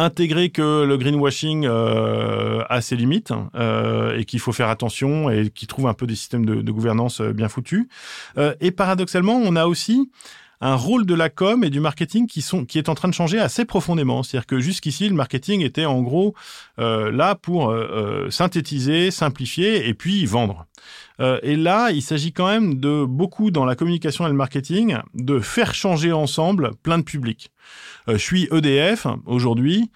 intégrer 0.01 0.51
que 0.51 0.85
le 0.85 0.97
greenwashing 0.97 1.67
euh, 1.67 2.65
a 2.69 2.81
ses 2.81 2.97
limites 2.97 3.33
euh, 3.55 4.17
et 4.17 4.25
qu'il 4.25 4.41
faut 4.41 4.53
faire 4.53 4.69
attention 4.69 5.31
et 5.31 5.51
qu'il 5.51 5.69
trouve 5.69 5.87
un 5.87 5.95
peu 5.95 6.07
des 6.07 6.15
systèmes 6.15 6.47
de, 6.47 6.63
de 6.63 6.73
gouvernance 6.73 7.21
euh, 7.21 7.33
bien 7.33 7.49
foutus. 7.49 7.87
Euh, 8.39 8.55
et 8.61 8.71
paradoxalement, 8.71 9.35
on 9.37 9.57
a 9.57 9.67
aussi 9.67 10.11
un 10.61 10.75
rôle 10.75 11.07
de 11.07 11.15
la 11.15 11.31
com 11.31 11.65
et 11.65 11.71
du 11.71 11.81
marketing 11.81 12.27
qui 12.27 12.43
sont 12.43 12.65
qui 12.65 12.79
est 12.79 12.89
en 12.89 12.95
train 12.95 13.09
de 13.09 13.15
changer 13.15 13.39
assez 13.39 13.65
profondément. 13.65 14.23
C'est-à-dire 14.23 14.47
que 14.47 14.61
jusqu'ici, 14.61 15.09
le 15.09 15.15
marketing 15.15 15.63
était 15.63 15.87
en 15.87 16.03
gros 16.03 16.35
euh, 16.79 17.11
là 17.11 17.35
pour 17.35 17.71
euh, 17.71 18.27
euh 18.27 18.31
synthétiser, 18.31 19.11
simplifier 19.11 19.89
et 19.89 19.95
puis 19.95 20.27
vendre. 20.27 20.67
Euh, 21.21 21.39
et 21.43 21.57
là, 21.57 21.91
il 21.91 22.03
s'agit 22.03 22.33
quand 22.33 22.49
même 22.49 22.79
de 22.79 23.05
beaucoup 23.05 23.51
dans 23.51 23.65
la 23.65 23.75
communication 23.75 24.27
et 24.27 24.31
le 24.31 24.35
marketing 24.35 24.97
de 25.15 25.41
faire 25.41 25.75
changer 25.75 26.13
ensemble 26.13 26.73
plein 26.83 26.99
de 26.99 27.05
publics. 27.05 27.51
Je 28.09 28.17
suis 28.17 28.49
EDF 28.51 29.07
aujourd'hui 29.27 29.91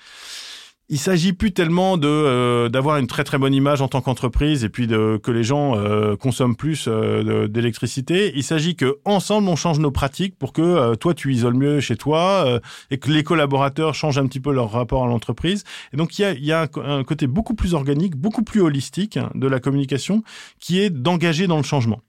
il 0.91 0.99
s'agit 0.99 1.33
plus 1.33 1.53
tellement 1.53 1.97
de 1.97 2.07
euh, 2.07 2.69
d'avoir 2.69 2.99
une 2.99 3.07
très 3.07 3.25
très 3.25 3.39
bonne 3.39 3.55
image 3.55 3.81
en 3.81 3.89
tant 3.89 4.03
qu'entreprise 4.03 4.65
et 4.65 4.69
puis 4.69 4.87
de 4.87 5.19
que 5.23 5.31
les 5.31 5.43
gens 5.43 5.79
euh, 5.79 6.15
consomment 6.15 6.57
plus 6.57 6.89
euh, 6.89 7.49
d'électricité. 7.49 8.33
Il 8.37 8.43
s'agit 8.43 8.77
que 8.77 8.99
ensemble 9.07 9.49
on 9.49 9.57
change 9.57 9.79
nos 9.79 9.91
pratiques 9.91 10.39
pour 10.39 10.53
que 10.53 10.95
toi 10.97 11.15
tu 11.15 11.33
isoles 11.33 11.55
mieux 11.55 11.81
chez 11.81 11.97
toi 11.97 12.61
et 12.91 12.99
que 12.99 13.11
les 13.11 13.23
collaborateurs 13.23 13.95
changent 13.95 14.19
un 14.19 14.27
petit 14.27 14.41
peu 14.41 14.53
leur 14.53 14.71
rapport 14.71 15.05
à 15.05 15.07
l'entreprise. 15.07 15.65
Et 15.95 15.97
donc 15.97 16.19
il 16.19 16.23
y 16.23 16.25
a 16.27 16.33
y 16.35 16.53
a 16.53 16.63
un, 16.63 16.99
un, 16.99 17.05
côté 17.05 17.27
beaucoup 17.27 17.55
plus 17.55 17.73
organique, 17.73 18.17
beaucoup 18.17 18.43
plus 18.43 18.61
holistique 18.61 19.19
de 19.35 19.47
la 19.47 19.61
communication 19.61 20.23
qui 20.61 20.81
est 20.81 20.91
d'engager 20.91 21.47
dans 21.47 21.57
le 21.57 21.63
changement. 21.63 22.01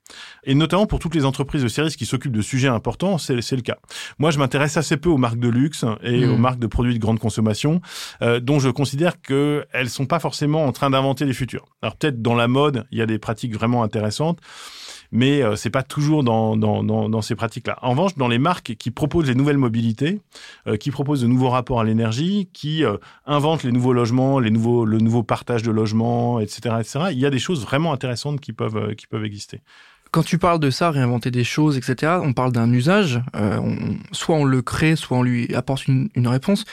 Et 0.44 0.54
notamment 0.54 0.86
pour 0.86 0.98
toutes 0.98 1.14
les 1.14 1.24
entreprises 1.24 1.62
de 1.62 1.68
services 1.68 1.96
qui 1.96 2.06
s'occupent 2.06 2.36
de 2.36 2.42
sujets 2.42 2.68
importants, 2.68 3.16
c'est 3.16 3.40
c'est 3.40 3.56
le 3.56 3.62
cas. 3.62 3.78
Moi 4.18 4.30
je 4.30 4.38
m'intéresse 4.38 4.76
assez 4.76 4.98
peu 4.98 5.08
aux 5.08 5.18
marques 5.18 5.40
de 5.40 5.48
luxe 5.48 5.84
et 6.02 6.26
mmh. 6.26 6.30
aux 6.30 6.36
marques 6.36 6.58
de 6.58 6.66
produits 6.66 6.94
de 6.94 7.00
grande 7.00 7.18
consommation 7.18 7.80
dont 8.20 8.58
je 8.58 8.65
je 8.66 8.70
considère 8.70 9.20
qu'elles 9.20 9.88
sont 9.88 10.06
pas 10.06 10.18
forcément 10.18 10.64
en 10.64 10.72
train 10.72 10.90
d'inventer 10.90 11.24
les 11.24 11.32
futurs. 11.32 11.66
Alors 11.82 11.96
peut-être 11.96 12.20
dans 12.20 12.34
la 12.34 12.48
mode, 12.48 12.84
il 12.90 12.98
y 12.98 13.02
a 13.02 13.06
des 13.06 13.18
pratiques 13.18 13.54
vraiment 13.54 13.84
intéressantes, 13.84 14.40
mais 15.12 15.40
euh, 15.40 15.54
c'est 15.54 15.70
pas 15.70 15.84
toujours 15.84 16.24
dans, 16.24 17.22
ces 17.22 17.36
pratiques-là. 17.36 17.78
En 17.82 17.90
revanche, 17.90 18.16
dans 18.16 18.26
les 18.26 18.38
marques 18.38 18.74
qui 18.74 18.90
proposent 18.90 19.28
les 19.28 19.36
nouvelles 19.36 19.56
mobilités, 19.56 20.20
euh, 20.66 20.76
qui 20.76 20.90
proposent 20.90 21.22
de 21.22 21.28
nouveaux 21.28 21.50
rapports 21.50 21.80
à 21.80 21.84
l'énergie, 21.84 22.48
qui 22.52 22.84
euh, 22.84 22.96
inventent 23.24 23.62
les 23.62 23.70
nouveaux 23.70 23.92
logements, 23.92 24.40
les 24.40 24.50
nouveaux, 24.50 24.84
le 24.84 24.98
nouveau 24.98 25.22
partage 25.22 25.62
de 25.62 25.70
logements, 25.70 26.40
etc., 26.40 26.74
etc., 26.80 26.98
il 27.12 27.18
y 27.20 27.26
a 27.26 27.30
des 27.30 27.38
choses 27.38 27.62
vraiment 27.62 27.92
intéressantes 27.92 28.40
qui 28.40 28.52
peuvent, 28.52 28.76
euh, 28.76 28.94
qui 28.94 29.06
peuvent 29.06 29.24
exister. 29.24 29.60
Quand 30.10 30.24
tu 30.24 30.38
parles 30.38 30.60
de 30.60 30.70
ça, 30.70 30.90
réinventer 30.90 31.30
des 31.30 31.44
choses, 31.44 31.76
etc., 31.76 32.14
on 32.22 32.32
parle 32.32 32.50
d'un 32.50 32.72
usage. 32.72 33.20
Euh, 33.36 33.60
soit 34.12 34.36
on 34.36 34.44
le 34.44 34.62
crée, 34.62 34.96
soit 34.96 35.18
on 35.18 35.22
lui 35.22 35.54
apporte 35.54 35.86
une 35.86 36.10
réponse. 36.28 36.64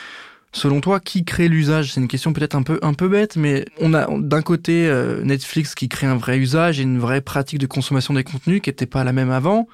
Selon 0.54 0.82
toi, 0.82 1.00
qui 1.00 1.26
crée 1.26 1.48
l'usage? 1.48 1.94
C'est 1.94 2.00
une 2.00 2.08
question 2.08 2.32
peut-être 2.32 2.54
un 2.54 2.62
peu 2.62 2.80
un 2.84 2.94
peu 2.94 3.08
bête, 3.10 3.38
mais 3.38 3.66
on 3.82 3.96
a 3.96 4.08
d'un 4.20 4.44
côté 4.44 4.88
euh, 4.88 5.24
Netflix 5.24 5.74
qui 5.74 5.90
crée 5.90 6.06
un 6.06 6.16
vrai 6.16 6.38
usage 6.38 6.80
et 6.80 6.84
une 6.84 7.00
vraie 7.00 7.22
pratique 7.22 7.60
de 7.60 7.66
consommation 7.66 8.14
des 8.14 8.24
contenus 8.24 8.62
qui 8.62 8.70
n'était 8.70 8.86
pas 8.86 9.04
la 9.04 9.14
même 9.14 9.32
avant. 9.32 9.68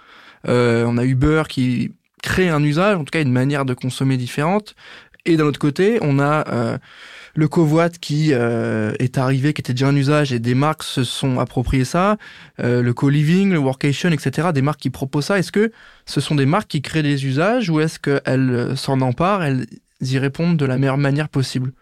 Euh, 0.48 0.86
on 0.88 0.98
a 0.98 1.04
Uber 1.04 1.44
qui 1.50 1.92
crée 2.24 2.50
un 2.50 2.64
usage, 2.64 2.96
en 2.96 3.04
tout 3.04 3.12
cas 3.12 3.22
une 3.22 3.32
manière 3.32 3.66
de 3.66 3.74
consommer 3.74 4.18
différente. 4.18 4.76
Et 5.26 5.36
d'un 5.36 5.46
autre 5.46 5.60
côté, 5.60 6.00
on 6.02 6.18
a 6.18 6.48
euh, 6.48 6.78
le 7.36 7.48
covoit 7.50 7.90
qui 7.90 8.30
euh, 8.32 8.94
est 9.00 9.18
arrivé, 9.18 9.54
qui 9.54 9.62
était 9.62 9.74
déjà 9.74 9.88
un 9.88 9.96
usage, 9.96 10.32
et 10.32 10.40
des 10.40 10.56
marques 10.56 10.84
se 10.84 11.04
sont 11.04 11.40
appropriées 11.40 11.86
ça. 11.86 12.18
Le 12.58 12.92
co-living, 12.94 13.52
le 13.52 13.60
workation, 13.60 14.10
etc. 14.10 14.50
Des 14.54 14.62
marques 14.62 14.80
qui 14.80 14.90
proposent 14.90 15.26
ça. 15.26 15.40
Est-ce 15.40 15.52
que 15.52 15.72
ce 16.06 16.22
sont 16.22 16.36
des 16.36 16.46
marques 16.46 16.70
qui 16.70 16.82
créent 16.82 17.04
des 17.04 17.26
usages 17.26 17.70
ou 17.70 17.82
est-ce 17.82 18.00
qu'elles 18.00 18.78
s'en 18.78 19.02
emparent, 19.02 19.44
y 20.02 20.18
répondre 20.18 20.58
de 20.58 20.66
la 20.66 20.78
meilleure 20.78 20.98
manière 20.98 21.30
possible 21.30 21.74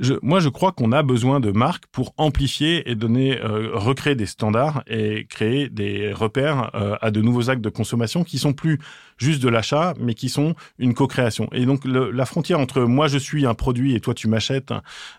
je, 0.00 0.14
moi, 0.22 0.40
je 0.40 0.48
crois 0.48 0.72
qu'on 0.72 0.92
a 0.92 1.02
besoin 1.02 1.40
de 1.40 1.50
marques 1.50 1.86
pour 1.92 2.14
amplifier 2.16 2.90
et 2.90 2.94
donner, 2.94 3.40
euh, 3.40 3.70
recréer 3.74 4.14
des 4.14 4.26
standards 4.26 4.82
et 4.86 5.26
créer 5.28 5.68
des 5.68 6.12
repères 6.12 6.70
euh, 6.74 6.96
à 7.00 7.10
de 7.10 7.20
nouveaux 7.20 7.50
actes 7.50 7.62
de 7.62 7.68
consommation 7.68 8.24
qui 8.24 8.38
sont 8.38 8.52
plus 8.52 8.78
juste 9.18 9.42
de 9.42 9.48
l'achat, 9.48 9.94
mais 10.00 10.14
qui 10.14 10.28
sont 10.28 10.54
une 10.78 10.94
co-création. 10.94 11.48
Et 11.52 11.64
donc, 11.64 11.84
le, 11.84 12.10
la 12.10 12.26
frontière 12.26 12.58
entre 12.58 12.82
moi, 12.82 13.06
je 13.08 13.18
suis 13.18 13.46
un 13.46 13.54
produit 13.54 13.94
et 13.94 14.00
toi, 14.00 14.14
tu 14.14 14.28
m'achètes, 14.28 14.72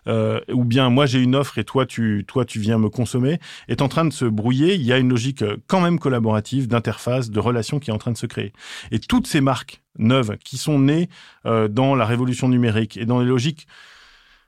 euh, 0.07 0.39
ou 0.51 0.65
bien 0.65 0.89
moi, 0.89 1.05
j'ai 1.05 1.19
une 1.19 1.35
offre 1.35 1.57
et 1.57 1.63
toi, 1.63 1.85
tu, 1.85 2.25
toi, 2.27 2.45
tu 2.45 2.59
viens 2.59 2.77
me 2.77 2.89
consommer, 2.89 3.39
est 3.67 3.81
en 3.81 3.87
train 3.87 4.05
de 4.05 4.13
se 4.13 4.25
brouiller. 4.25 4.75
Il 4.75 4.83
y 4.83 4.91
a 4.91 4.97
une 4.97 5.09
logique 5.09 5.41
euh, 5.41 5.57
quand 5.67 5.81
même 5.81 5.99
collaborative, 5.99 6.67
d'interface, 6.67 7.29
de 7.29 7.39
relation 7.39 7.79
qui 7.79 7.89
est 7.89 7.93
en 7.93 7.97
train 7.97 8.11
de 8.11 8.17
se 8.17 8.25
créer. 8.25 8.53
Et 8.91 8.99
toutes 8.99 9.27
ces 9.27 9.41
marques 9.41 9.81
neuves 9.97 10.37
qui 10.43 10.57
sont 10.57 10.79
nées 10.79 11.09
euh, 11.45 11.67
dans 11.67 11.95
la 11.95 12.05
révolution 12.05 12.47
numérique 12.49 12.97
et 12.97 13.05
dans 13.05 13.19
les 13.19 13.27
logiques 13.27 13.67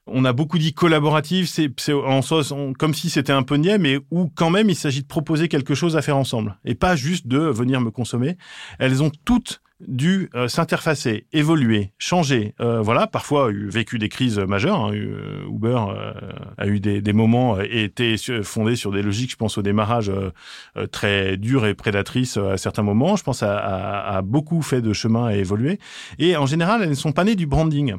on 0.07 0.25
a 0.25 0.33
beaucoup 0.33 0.57
dit 0.57 0.73
collaborative, 0.73 1.47
c'est 1.47 1.93
en 1.93 2.21
soi 2.21 2.43
comme 2.77 2.93
si 2.93 3.09
c'était 3.09 3.33
un 3.33 3.43
peu 3.43 3.55
niais, 3.55 3.77
mais 3.77 3.99
où 4.11 4.29
quand 4.33 4.49
même 4.49 4.69
il 4.69 4.75
s'agit 4.75 5.01
de 5.01 5.07
proposer 5.07 5.47
quelque 5.47 5.75
chose 5.75 5.97
à 5.97 6.01
faire 6.01 6.17
ensemble 6.17 6.57
et 6.63 6.75
pas 6.75 6.95
juste 6.95 7.27
de 7.27 7.39
venir 7.39 7.81
me 7.81 7.91
consommer. 7.91 8.37
Elles 8.79 9.01
ont 9.01 9.11
toutes 9.25 9.61
dû 9.81 10.29
euh, 10.35 10.47
s'interfacer, 10.47 11.25
évoluer, 11.33 11.91
changer. 11.97 12.55
Euh, 12.61 12.81
voilà, 12.81 13.07
parfois 13.07 13.51
eu 13.51 13.67
vécu 13.67 13.99
des 13.99 14.07
crises 14.07 14.39
majeures. 14.39 14.79
Hein, 14.79 14.93
euh, 14.93 15.45
Uber 15.49 15.77
euh, 15.89 16.13
a 16.57 16.67
eu 16.67 16.79
des, 16.79 17.01
des, 17.01 17.13
moments 17.13 17.59
et 17.59 17.83
était 17.83 18.15
fondé 18.43 18.77
sur 18.77 18.91
des 18.91 19.01
logiques, 19.01 19.31
je 19.31 19.35
pense, 19.35 19.57
au 19.57 19.61
démarrage 19.61 20.09
euh, 20.09 20.87
très 20.87 21.35
dures 21.35 21.65
et 21.65 21.73
prédatrices 21.73 22.37
à 22.37 22.57
certains 22.57 22.83
moments. 22.83 23.17
Je 23.17 23.23
pense 23.23 23.43
à, 23.43 23.57
à, 23.57 24.17
à, 24.17 24.21
beaucoup 24.21 24.61
fait 24.61 24.81
de 24.81 24.93
chemin 24.93 25.25
à 25.25 25.33
évoluer. 25.33 25.79
Et 26.19 26.37
en 26.37 26.45
général, 26.45 26.81
elles 26.81 26.89
ne 26.89 26.93
sont 26.93 27.11
pas 27.11 27.25
nées 27.25 27.35
du 27.35 27.45
branding. 27.45 27.95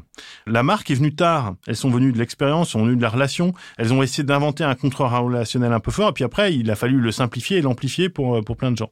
La 0.46 0.62
marque 0.62 0.90
est 0.90 0.94
venue 0.94 1.14
tard. 1.14 1.56
Elles 1.66 1.76
sont 1.76 1.90
venues 1.90 2.12
de 2.12 2.18
l'expérience, 2.18 2.70
sont 2.70 2.84
venues 2.84 2.96
de 2.96 3.02
la 3.02 3.10
relation. 3.10 3.52
Elles 3.76 3.92
ont 3.92 4.02
essayé 4.02 4.24
d'inventer 4.24 4.64
un 4.64 4.74
contrôle 4.74 5.08
relationnel 5.08 5.72
un 5.72 5.80
peu 5.80 5.90
fort. 5.90 6.08
Et 6.08 6.12
puis 6.12 6.24
après, 6.24 6.54
il 6.54 6.70
a 6.70 6.74
fallu 6.74 7.00
le 7.00 7.12
simplifier 7.12 7.58
et 7.58 7.62
l'amplifier 7.62 8.08
pour, 8.08 8.42
pour 8.44 8.56
plein 8.56 8.70
de 8.70 8.78
gens. 8.78 8.90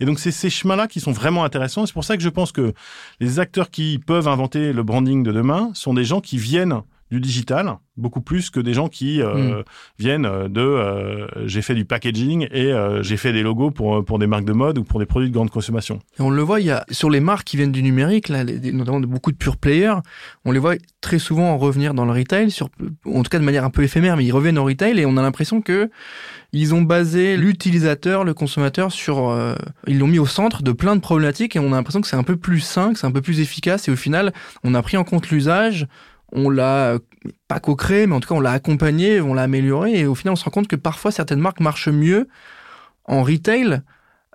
Et 0.00 0.04
donc, 0.04 0.18
c'est 0.18 0.30
ces 0.30 0.50
chemins-là 0.50 0.86
qui 0.86 1.00
sont 1.00 1.12
vraiment 1.12 1.44
intéressants. 1.44 1.86
C'est 1.86 1.94
pour 1.94 2.04
ça 2.04 2.16
que 2.16 2.25
je 2.26 2.30
pense 2.30 2.50
que 2.50 2.74
les 3.20 3.38
acteurs 3.38 3.70
qui 3.70 4.00
peuvent 4.04 4.26
inventer 4.26 4.72
le 4.72 4.82
branding 4.82 5.22
de 5.22 5.30
demain 5.30 5.70
sont 5.74 5.94
des 5.94 6.04
gens 6.04 6.20
qui 6.20 6.38
viennent 6.38 6.82
du 7.10 7.20
digital, 7.20 7.76
beaucoup 7.96 8.20
plus 8.20 8.50
que 8.50 8.58
des 8.58 8.74
gens 8.74 8.88
qui 8.88 9.22
euh, 9.22 9.60
mm. 9.60 9.64
viennent 9.98 10.48
de 10.48 10.60
euh, 10.60 11.26
j'ai 11.46 11.62
fait 11.62 11.74
du 11.74 11.84
packaging 11.84 12.48
et 12.50 12.72
euh, 12.72 13.02
j'ai 13.02 13.16
fait 13.16 13.32
des 13.32 13.42
logos 13.42 13.70
pour 13.70 14.04
pour 14.04 14.18
des 14.18 14.26
marques 14.26 14.44
de 14.44 14.52
mode 14.52 14.78
ou 14.78 14.84
pour 14.84 14.98
des 14.98 15.06
produits 15.06 15.28
de 15.28 15.34
grande 15.34 15.50
consommation. 15.50 16.00
Et 16.18 16.22
on 16.22 16.30
le 16.30 16.42
voit, 16.42 16.60
il 16.60 16.66
y 16.66 16.70
a 16.70 16.84
sur 16.90 17.08
les 17.08 17.20
marques 17.20 17.46
qui 17.46 17.56
viennent 17.56 17.72
du 17.72 17.82
numérique, 17.82 18.28
là, 18.28 18.42
les, 18.42 18.72
notamment 18.72 19.00
de 19.00 19.06
beaucoup 19.06 19.30
de 19.30 19.36
pure 19.36 19.56
players, 19.56 19.96
on 20.44 20.50
les 20.50 20.58
voit 20.58 20.74
très 21.00 21.18
souvent 21.18 21.52
en 21.52 21.58
revenir 21.58 21.94
dans 21.94 22.04
le 22.04 22.12
retail, 22.12 22.50
sur 22.50 22.68
en 23.04 23.22
tout 23.22 23.30
cas 23.30 23.38
de 23.38 23.44
manière 23.44 23.64
un 23.64 23.70
peu 23.70 23.82
éphémère, 23.84 24.16
mais 24.16 24.24
ils 24.24 24.32
reviennent 24.32 24.58
au 24.58 24.64
retail 24.64 24.98
et 24.98 25.06
on 25.06 25.16
a 25.16 25.22
l'impression 25.22 25.60
que 25.60 25.90
ils 26.52 26.74
ont 26.74 26.82
basé 26.82 27.36
l'utilisateur, 27.36 28.24
le 28.24 28.34
consommateur 28.34 28.90
sur, 28.92 29.28
euh, 29.28 29.54
ils 29.86 29.98
l'ont 29.98 30.06
mis 30.06 30.18
au 30.18 30.26
centre 30.26 30.62
de 30.62 30.72
plein 30.72 30.96
de 30.96 31.00
problématiques 31.00 31.56
et 31.56 31.58
on 31.58 31.72
a 31.72 31.76
l'impression 31.76 32.00
que 32.00 32.08
c'est 32.08 32.16
un 32.16 32.22
peu 32.22 32.36
plus 32.36 32.60
sain, 32.60 32.92
que 32.92 32.98
c'est 32.98 33.06
un 33.06 33.12
peu 33.12 33.20
plus 33.20 33.40
efficace 33.40 33.88
et 33.88 33.90
au 33.90 33.96
final, 33.96 34.32
on 34.64 34.74
a 34.74 34.82
pris 34.82 34.96
en 34.96 35.04
compte 35.04 35.30
l'usage 35.30 35.86
on 36.36 36.50
l'a 36.50 36.98
pas 37.48 37.58
co-créé, 37.58 38.06
mais 38.06 38.14
en 38.14 38.20
tout 38.20 38.28
cas 38.28 38.34
on 38.34 38.40
l'a 38.40 38.52
accompagné, 38.52 39.20
on 39.20 39.34
l'a 39.34 39.42
amélioré, 39.42 39.98
et 39.98 40.06
au 40.06 40.14
final 40.14 40.32
on 40.32 40.36
se 40.36 40.44
rend 40.44 40.52
compte 40.52 40.68
que 40.68 40.76
parfois 40.76 41.10
certaines 41.10 41.40
marques 41.40 41.60
marchent 41.60 41.88
mieux 41.88 42.28
en 43.06 43.22
retail 43.22 43.80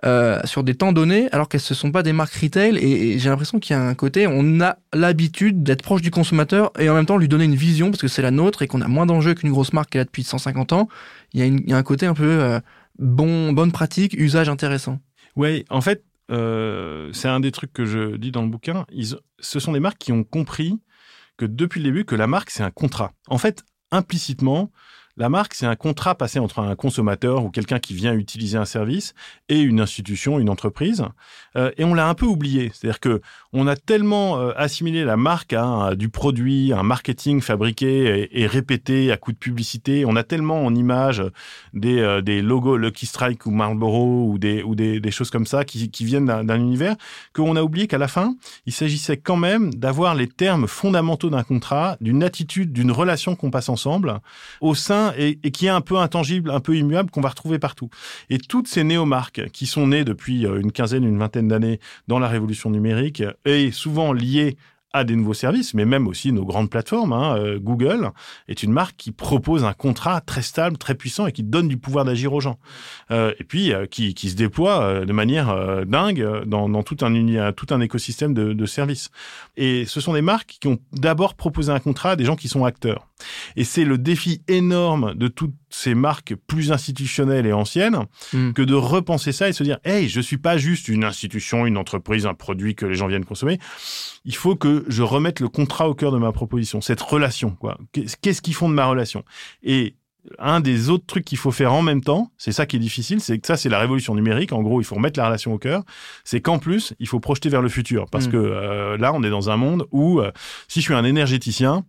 euh, 0.04 0.40
sur 0.44 0.64
des 0.64 0.74
temps 0.74 0.92
donnés, 0.92 1.28
alors 1.30 1.48
qu'elles 1.48 1.60
ne 1.70 1.74
sont 1.76 1.92
pas 1.92 2.02
des 2.02 2.12
marques 2.12 2.34
retail. 2.34 2.76
Et, 2.78 3.20
j'ai 3.20 3.28
l'impression 3.28 3.60
qu'il 3.60 3.76
y 3.76 3.78
a 3.78 3.82
un 3.82 3.94
côté, 3.94 4.26
on 4.26 4.60
a 4.60 4.78
l'habitude 4.92 5.62
d'être 5.62 5.82
proche 5.82 6.02
du 6.02 6.10
consommateur 6.10 6.72
et 6.76 6.90
en 6.90 6.94
même 6.94 7.06
temps 7.06 7.18
lui 7.18 7.28
donner 7.28 7.44
une 7.44 7.54
vision 7.54 7.92
parce 7.92 8.00
que 8.00 8.08
c'est 8.08 8.22
la 8.22 8.32
nôtre 8.32 8.62
et 8.62 8.66
qu'on 8.66 8.80
a 8.80 8.88
moins 8.88 9.06
d'enjeux 9.06 9.34
qu'une 9.34 9.52
grosse 9.52 9.72
marque 9.72 9.90
qui 9.90 9.98
est 9.98 10.00
là 10.00 10.04
depuis 10.04 10.24
150 10.24 10.72
ans. 10.72 10.88
Il 11.34 11.68
y 11.68 11.72
a, 11.72 11.76
un 11.76 11.82
côté 11.84 12.06
un 12.06 12.14
peu 12.14 12.24
euh, 12.24 12.58
bon, 12.98 13.52
bonne 13.52 13.70
pratique, 13.70 14.14
usage 14.14 14.48
intéressant. 14.48 14.98
Oui, 15.36 15.64
en 15.70 15.80
fait, 15.80 16.04
euh, 16.32 17.10
c'est 17.12 17.28
un 17.28 17.38
des 17.38 17.52
trucs 17.52 17.72
que 17.72 17.84
je 17.84 18.16
dis 18.16 18.32
dans 18.32 18.42
le 18.42 18.48
bouquin. 18.48 18.86
Ils, 18.90 19.14
ce 19.38 19.60
sont 19.60 19.72
des 19.72 19.80
marques 19.80 19.98
qui 19.98 20.10
ont 20.10 20.24
compris 20.24 20.80
que 21.42 21.46
depuis 21.46 21.80
le 21.80 21.90
début 21.90 22.04
que 22.04 22.14
la 22.14 22.28
marque 22.28 22.50
c'est 22.50 22.62
un 22.62 22.70
contrat. 22.70 23.12
En 23.26 23.36
fait, 23.36 23.64
implicitement, 23.90 24.70
la 25.18 25.28
marque, 25.28 25.54
c'est 25.54 25.66
un 25.66 25.76
contrat 25.76 26.14
passé 26.14 26.38
entre 26.38 26.60
un 26.60 26.74
consommateur 26.74 27.44
ou 27.44 27.50
quelqu'un 27.50 27.78
qui 27.78 27.92
vient 27.92 28.14
utiliser 28.14 28.56
un 28.56 28.64
service 28.64 29.12
et 29.50 29.60
une 29.60 29.80
institution, 29.80 30.38
une 30.38 30.48
entreprise. 30.48 31.04
Euh, 31.56 31.70
et 31.76 31.84
on 31.84 31.92
l'a 31.92 32.08
un 32.08 32.14
peu 32.14 32.24
oublié. 32.24 32.70
C'est-à-dire 32.72 33.00
que 33.00 33.20
on 33.52 33.66
a 33.66 33.76
tellement 33.76 34.38
euh, 34.38 34.52
assimilé 34.56 35.04
la 35.04 35.18
marque 35.18 35.52
à, 35.52 35.94
du 35.96 36.08
produit, 36.08 36.72
un 36.72 36.82
marketing 36.82 37.42
fabriqué 37.42 38.28
et, 38.32 38.46
répété 38.46 39.12
à 39.12 39.18
coup 39.18 39.32
de 39.32 39.36
publicité. 39.36 40.04
On 40.06 40.16
a 40.16 40.22
tellement 40.22 40.64
en 40.64 40.74
image 40.74 41.22
des, 41.74 41.98
euh, 41.98 42.22
des 42.22 42.40
logos 42.40 42.78
Lucky 42.78 43.04
Strike 43.04 43.44
ou 43.44 43.50
Marlboro 43.50 44.30
ou 44.30 44.38
des, 44.38 44.62
ou 44.62 44.74
des 44.74 45.10
choses 45.10 45.30
comme 45.30 45.46
ça 45.46 45.64
qui, 45.64 45.90
qui 45.90 46.06
viennent 46.06 46.26
d'un 46.26 46.56
univers 46.56 46.96
qu'on 47.34 47.56
a 47.56 47.62
oublié 47.62 47.86
qu'à 47.86 47.98
la 47.98 48.08
fin, 48.08 48.34
il 48.64 48.72
s'agissait 48.72 49.18
quand 49.18 49.36
même 49.36 49.74
d'avoir 49.74 50.14
les 50.14 50.28
termes 50.28 50.66
fondamentaux 50.66 51.28
d'un 51.28 51.42
contrat, 51.42 51.96
d'une 52.00 52.22
attitude, 52.22 52.72
d'une 52.72 52.90
relation 52.90 53.36
qu'on 53.36 53.50
passe 53.50 53.68
ensemble 53.68 54.20
au 54.60 54.74
sein 54.74 55.01
et, 55.16 55.38
et, 55.42 55.50
qui 55.50 55.66
est 55.66 55.70
un 55.70 55.80
peu 55.80 55.98
intangible, 55.98 56.50
un 56.50 56.60
peu 56.60 56.76
immuable, 56.76 57.10
qu'on 57.10 57.20
va 57.20 57.30
retrouver 57.30 57.58
partout. 57.58 57.90
Et 58.30 58.38
toutes 58.38 58.68
ces 58.68 58.84
néomarques 58.84 59.50
qui 59.52 59.66
sont 59.66 59.88
nées 59.88 60.04
depuis 60.04 60.46
euh, 60.46 60.60
une 60.60 60.72
quinzaine, 60.72 61.04
une 61.04 61.18
vingtaine 61.18 61.48
d'années 61.48 61.80
dans 62.08 62.18
la 62.18 62.28
révolution 62.28 62.70
numérique 62.70 63.22
et 63.44 63.70
souvent 63.70 64.12
liées 64.12 64.56
à 64.92 65.04
des 65.04 65.16
nouveaux 65.16 65.34
services, 65.34 65.74
mais 65.74 65.84
même 65.84 66.06
aussi 66.06 66.32
nos 66.32 66.44
grandes 66.44 66.70
plateformes. 66.70 67.12
Hein, 67.12 67.36
euh, 67.38 67.58
Google 67.58 68.10
est 68.48 68.62
une 68.62 68.72
marque 68.72 68.96
qui 68.96 69.10
propose 69.10 69.64
un 69.64 69.72
contrat 69.72 70.20
très 70.20 70.42
stable, 70.42 70.76
très 70.76 70.94
puissant 70.94 71.26
et 71.26 71.32
qui 71.32 71.42
donne 71.42 71.68
du 71.68 71.78
pouvoir 71.78 72.04
d'agir 72.04 72.32
aux 72.32 72.40
gens. 72.40 72.58
Euh, 73.10 73.32
et 73.38 73.44
puis 73.44 73.72
euh, 73.72 73.86
qui, 73.86 74.14
qui, 74.14 74.30
se 74.30 74.36
déploie 74.36 75.04
de 75.04 75.12
manière 75.12 75.84
dingue 75.86 76.44
dans, 76.46 76.68
dans, 76.68 76.82
tout, 76.82 76.96
un, 77.02 77.52
tout 77.52 77.66
un 77.70 77.80
écosystème 77.80 78.34
de, 78.34 78.52
de 78.52 78.66
services. 78.66 79.10
Et 79.56 79.84
ce 79.86 80.00
sont 80.00 80.12
des 80.12 80.22
marques 80.22 80.58
qui 80.60 80.68
ont 80.68 80.78
d'abord 80.92 81.34
proposé 81.34 81.72
un 81.72 81.80
contrat 81.80 82.10
à 82.10 82.16
des 82.16 82.24
gens 82.24 82.36
qui 82.36 82.48
sont 82.48 82.64
acteurs. 82.64 83.08
Et 83.56 83.64
c'est 83.64 83.84
le 83.84 83.98
défi 83.98 84.42
énorme 84.48 85.14
de 85.14 85.28
toutes 85.28 85.54
ces 85.70 85.94
marques 85.94 86.34
plus 86.46 86.72
institutionnelles 86.72 87.46
et 87.46 87.52
anciennes 87.52 88.04
hmm. 88.32 88.52
que 88.52 88.62
de 88.62 88.74
repenser 88.74 89.32
ça 89.32 89.48
et 89.48 89.52
se 89.52 89.62
dire 89.62 89.78
hey 89.84 90.08
je 90.08 90.20
suis 90.20 90.36
pas 90.36 90.58
juste 90.58 90.88
une 90.88 91.04
institution 91.04 91.66
une 91.66 91.78
entreprise 91.78 92.26
un 92.26 92.34
produit 92.34 92.74
que 92.74 92.84
les 92.84 92.94
gens 92.94 93.06
viennent 93.06 93.24
consommer 93.24 93.58
il 94.24 94.34
faut 94.34 94.56
que 94.56 94.84
je 94.88 95.02
remette 95.02 95.40
le 95.40 95.48
contrat 95.48 95.88
au 95.88 95.94
cœur 95.94 96.12
de 96.12 96.18
ma 96.18 96.32
proposition 96.32 96.80
cette 96.80 97.00
relation 97.00 97.50
quoi 97.50 97.78
qu'est-ce 97.92 98.42
qu'ils 98.42 98.54
font 98.54 98.68
de 98.68 98.74
ma 98.74 98.86
relation? 98.86 99.24
Et 99.62 99.94
un 100.38 100.60
des 100.60 100.88
autres 100.88 101.06
trucs 101.06 101.24
qu'il 101.24 101.38
faut 101.38 101.50
faire 101.50 101.72
en 101.72 101.82
même 101.82 102.02
temps, 102.02 102.30
c'est 102.38 102.52
ça 102.52 102.66
qui 102.66 102.76
est 102.76 102.80
difficile, 102.80 103.20
c'est 103.20 103.38
que 103.38 103.46
ça 103.46 103.56
c'est 103.56 103.68
la 103.68 103.78
révolution 103.78 104.14
numérique. 104.14 104.52
En 104.52 104.62
gros, 104.62 104.80
il 104.80 104.84
faut 104.84 104.94
remettre 104.94 105.18
la 105.18 105.26
relation 105.26 105.52
au 105.52 105.58
cœur. 105.58 105.82
C'est 106.24 106.40
qu'en 106.40 106.58
plus, 106.58 106.94
il 106.98 107.08
faut 107.08 107.20
projeter 107.20 107.48
vers 107.48 107.62
le 107.62 107.68
futur 107.68 108.06
parce 108.10 108.28
hmm. 108.28 108.32
que 108.32 108.36
euh, 108.36 108.96
là, 108.96 109.12
on 109.14 109.22
est 109.22 109.30
dans 109.30 109.50
un 109.50 109.56
monde 109.56 109.86
où 109.90 110.20
euh, 110.20 110.30
si 110.68 110.80
je 110.80 110.84
suis 110.84 110.94
un 110.94 111.04
énergéticien, 111.04 111.84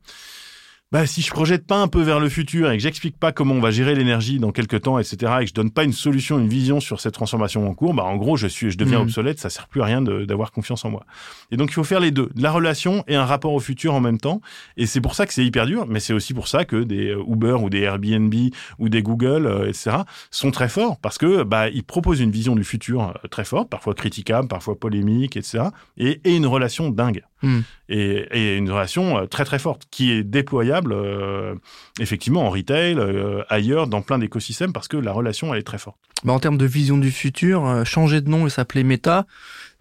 bah, 0.94 1.08
si 1.08 1.24
je 1.24 1.32
projette 1.32 1.66
pas 1.66 1.78
un 1.78 1.88
peu 1.88 2.04
vers 2.04 2.20
le 2.20 2.30
futur 2.30 2.70
et 2.70 2.78
que 2.78 2.84
j'explique 2.84 3.18
pas 3.18 3.32
comment 3.32 3.56
on 3.56 3.60
va 3.60 3.72
gérer 3.72 3.96
l'énergie 3.96 4.38
dans 4.38 4.52
quelques 4.52 4.84
temps, 4.84 5.00
etc., 5.00 5.34
et 5.40 5.44
que 5.46 5.50
je 5.50 5.54
donne 5.56 5.72
pas 5.72 5.84
une 5.84 5.92
solution, 5.92 6.38
une 6.38 6.48
vision 6.48 6.80
sur 6.80 7.02
cette 7.02 7.16
transformation 7.16 7.68
en 7.68 7.74
cours, 7.74 7.96
bah, 7.96 8.04
en 8.04 8.16
gros, 8.16 8.38
je 8.38 8.46
suis, 8.46 8.70
je 8.70 8.78
deviens 8.78 9.00
mmh. 9.00 9.02
obsolète, 9.02 9.40
ça 9.40 9.50
sert 9.50 9.68
plus 9.68 9.82
à 9.82 9.86
rien 9.86 10.04
d'avoir 10.04 10.52
confiance 10.52 10.86
en 10.86 10.92
moi. 10.92 11.04
Et 11.50 11.58
donc, 11.58 11.72
il 11.72 11.74
faut 11.74 11.84
faire 11.84 12.00
les 12.00 12.12
deux, 12.12 12.30
la 12.36 12.52
relation 12.52 13.04
et 13.08 13.16
un 13.16 13.26
rapport 13.26 13.54
au 13.54 13.60
futur 13.60 13.96
en 13.96 14.02
même 14.02 14.20
temps. 14.20 14.40
Et 14.78 14.86
c'est 14.86 15.02
pour 15.02 15.16
ça 15.16 15.26
que 15.26 15.34
c'est 15.34 15.44
hyper 15.44 15.66
dur, 15.66 15.88
mais 15.90 16.00
c'est 16.00 16.14
aussi 16.14 16.36
pour 16.36 16.48
ça 16.48 16.64
que 16.64 16.84
des 16.84 17.10
euh, 17.10 17.24
Uber 17.28 17.54
ou 17.54 17.72
des 17.72 17.82
Airbnb 17.82 18.36
ou 18.78 18.88
des 18.88 19.02
Google, 19.02 19.48
euh, 19.48 19.68
etc., 19.68 19.98
sont 20.30 20.52
très 20.52 20.70
forts 20.70 21.00
parce 21.00 21.18
que, 21.18 21.42
bah, 21.42 21.70
ils 21.70 21.84
proposent 21.84 22.20
une 22.20 22.30
vision 22.30 22.56
du 22.56 22.64
futur 22.64 23.02
euh, 23.02 23.28
très 23.30 23.46
forte, 23.46 23.68
parfois 23.68 23.96
critiquable, 23.96 24.48
parfois 24.48 24.80
polémique, 24.80 25.38
etc., 25.38 25.64
et, 25.98 26.22
et 26.24 26.36
une 26.36 26.46
relation 26.46 26.92
dingue. 26.92 27.24
Hmm. 27.44 27.60
Et, 27.90 28.56
une 28.58 28.72
relation 28.72 29.18
euh, 29.18 29.26
très 29.26 29.44
très 29.44 29.60
forte 29.60 29.84
qui 29.92 30.12
est 30.12 30.24
déployable 30.24 30.94
euh, 30.94 31.54
effectivement 32.00 32.48
en 32.48 32.50
retail, 32.50 32.96
euh, 32.98 33.44
ailleurs, 33.50 33.88
dans 33.88 34.02
plein 34.02 34.18
d'écosystèmes 34.18 34.72
parce 34.72 34.88
que 34.88 34.96
la 34.96 35.12
relation 35.12 35.54
elle 35.54 35.60
est 35.60 35.64
très 35.64 35.78
forte. 35.78 35.98
Bah 36.24 36.32
en 36.32 36.40
termes 36.40 36.58
de 36.58 36.66
vision 36.66 36.98
du 36.98 37.12
futur, 37.12 37.86
changer 37.86 38.22
de 38.22 38.30
nom 38.30 38.48
et 38.48 38.50
s'appeler 38.50 38.86
Meta, 38.86 39.26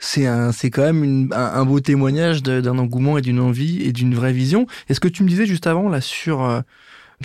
c'est 0.01 0.27
un, 0.27 0.51
c'est 0.51 0.71
quand 0.71 0.83
même 0.83 1.33
un, 1.33 1.65
beau 1.65 1.79
témoignage 1.79 2.43
d'un 2.43 2.79
engouement 2.79 3.17
et 3.17 3.21
d'une 3.21 3.39
envie 3.39 3.81
et 3.83 3.93
d'une 3.93 4.13
vraie 4.17 4.33
vision. 4.33 4.67
est 4.89 4.95
ce 4.95 5.01
que 5.01 5.07
tu 5.07 5.23
me 5.23 5.29
disais 5.29 5.47
juste 5.47 5.69
avant 5.69 5.89
là 5.89 6.01
sur 6.01 6.65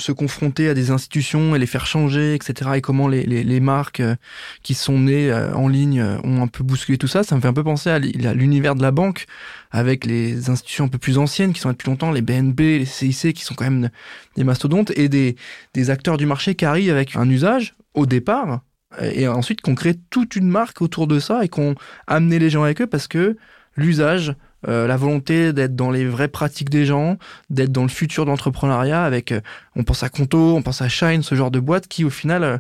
se 0.02 0.12
confronter 0.12 0.70
à 0.70 0.74
des 0.74 0.92
institutions 0.92 1.56
et 1.56 1.60
les 1.60 1.66
faire 1.66 1.86
changer, 1.86 2.36
etc. 2.36 2.72
Et 2.76 2.82
comment 2.82 3.08
les, 3.08 3.24
les, 3.26 3.60
marques 3.60 4.00
euh, 4.00 4.16
qui 4.64 4.74
sont 4.74 5.00
nées 5.00 5.32
euh, 5.32 5.54
en 5.54 5.68
ligne 5.68 6.00
euh, 6.00 6.18
ont 6.24 6.42
un 6.42 6.48
peu 6.48 6.64
bousculé 6.64 6.98
tout 6.98 7.08
ça. 7.08 7.24
Ça 7.24 7.36
me 7.36 7.42
fait 7.42 7.48
un 7.48 7.54
peu 7.54 7.64
penser 7.64 7.90
à 7.90 8.00
l'univers 8.00 8.76
de 8.76 8.82
la 8.82 8.92
banque 8.92 9.26
avec 9.72 10.06
les 10.06 10.50
institutions 10.50 10.86
un 10.86 10.90
peu 10.90 10.98
plus 10.98 11.18
anciennes 11.18 11.54
qui 11.54 11.60
sont 11.60 11.70
là 11.70 11.74
depuis 11.74 11.90
longtemps, 11.90 12.12
les 12.12 12.22
BNB, 12.22 12.60
les 12.60 12.86
CIC 12.86 13.36
qui 13.36 13.44
sont 13.44 13.56
quand 13.56 13.66
même 13.66 13.90
des 14.36 14.44
mastodontes 14.44 14.92
et 14.96 15.10
des, 15.10 15.36
des 15.74 15.90
acteurs 15.90 16.18
du 16.18 16.26
marché 16.26 16.56
qui 16.56 16.66
arrivent 16.66 16.92
avec 16.92 17.16
un 17.16 17.30
usage 17.30 17.76
au 17.94 18.06
départ 18.06 18.62
et 19.02 19.28
ensuite 19.28 19.62
qu'on 19.62 19.76
crée 19.76 19.96
toute 20.10 20.36
une 20.36 20.48
marque 20.48 20.82
autour 20.82 21.08
de 21.08 21.20
ça 21.20 21.44
et 21.44 21.50
qu'on 21.50 21.76
amené 22.08 22.40
les 22.40 22.50
gens 22.50 22.64
avec 22.64 22.82
eux 22.82 22.88
parce 22.88 23.08
que 23.08 23.36
l'usage 23.76 24.34
euh, 24.67 24.88
la 24.88 24.98
volonté 24.98 25.54
d'être 25.54 25.76
dans 25.76 25.91
les 25.91 26.06
vraies 26.06 26.28
pratiques 26.28 26.70
des 26.70 26.86
gens, 26.86 27.17
d'être 27.50 27.72
dans 27.72 27.84
le 27.84 27.89
futur 27.89 28.26
d'entrepreneuriat 28.26 29.04
avec, 29.04 29.32
euh, 29.32 29.41
on 29.76 29.84
pense 29.84 30.04
à 30.04 30.10
Conto, 30.10 30.56
on 30.56 30.62
pense 30.62 30.82
à 30.82 30.89
Shine, 30.89 31.22
ce 31.22 31.36
genre 31.36 31.52
de 31.52 31.60
boîte 31.60 31.88
qui 31.88 32.04
au 32.04 32.10
final 32.10 32.43
euh, 32.43 32.58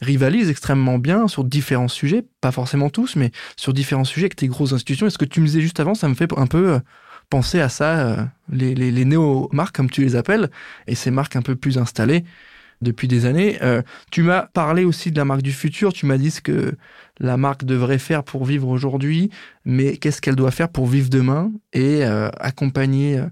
rivalise 0.00 0.50
extrêmement 0.50 0.98
bien 0.98 1.28
sur 1.28 1.44
différents 1.44 1.88
sujets, 1.88 2.24
pas 2.40 2.50
forcément 2.50 2.90
tous, 2.90 3.16
mais 3.16 3.30
sur 3.56 3.72
différents 3.72 4.04
sujets 4.04 4.24
avec 4.24 4.36
tes 4.36 4.48
grosses 4.48 4.72
institutions. 4.72 5.06
Et 5.06 5.10
ce 5.10 5.18
que 5.18 5.24
tu 5.24 5.40
me 5.40 5.46
disais 5.46 5.60
juste 5.60 5.78
avant, 5.78 5.94
ça 5.94 6.08
me 6.08 6.14
fait 6.14 6.32
un 6.36 6.46
peu 6.46 6.80
penser 7.28 7.60
à 7.60 7.68
ça, 7.68 8.28
les, 8.50 8.74
les, 8.74 8.90
les 8.90 9.04
néo-marques 9.04 9.76
comme 9.76 9.90
tu 9.90 10.00
les 10.02 10.16
appelles, 10.16 10.50
et 10.88 10.96
ces 10.96 11.12
marques 11.12 11.36
un 11.36 11.42
peu 11.42 11.54
plus 11.54 11.78
installées 11.78 12.24
depuis 12.80 13.08
des 13.08 13.26
années. 13.26 13.58
tu 14.10 14.22
m'as 14.22 14.42
parlé 14.42 14.84
aussi 14.84 15.10
de 15.10 15.16
la 15.16 15.24
marque 15.24 15.42
du 15.42 15.52
futur, 15.52 15.92
tu 15.92 16.06
m'as 16.06 16.18
dit 16.18 16.30
ce 16.30 16.40
que 16.40 16.74
la 17.20 17.36
marque 17.36 17.64
devrait 17.64 17.98
faire 17.98 18.24
pour 18.24 18.44
vivre 18.44 18.68
aujourd'hui, 18.68 19.30
mais 19.64 19.98
qu'est-ce 19.98 20.20
qu'elle 20.20 20.36
doit 20.36 20.50
faire 20.50 20.70
pour 20.70 20.86
vivre 20.86 21.10
demain 21.10 21.52
et 21.72 22.04
euh, 22.04 22.30
accompagner 22.40 23.18
euh, 23.18 23.26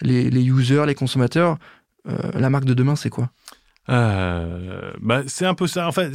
les, 0.00 0.44
users, 0.44 0.86
les 0.86 0.94
consommateurs? 0.94 1.58
Euh, 2.06 2.30
la 2.34 2.48
marque 2.48 2.64
de 2.64 2.74
demain, 2.74 2.96
c'est 2.96 3.10
quoi? 3.10 3.30
Bah, 3.86 5.22
c'est 5.26 5.46
un 5.46 5.54
peu 5.54 5.66
ça. 5.66 5.86
En 5.86 5.92
fait, 5.92 6.12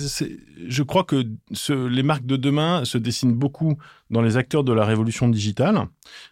je 0.68 0.84
crois 0.84 1.04
que 1.04 1.24
les 1.70 2.04
marques 2.04 2.26
de 2.26 2.36
demain 2.36 2.86
se 2.86 2.98
dessinent 2.98 3.36
beaucoup 3.36 3.78
dans 4.10 4.22
les 4.22 4.38
acteurs 4.38 4.64
de 4.64 4.74
la 4.74 4.86
révolution 4.86 5.28
digitale, 5.28 5.86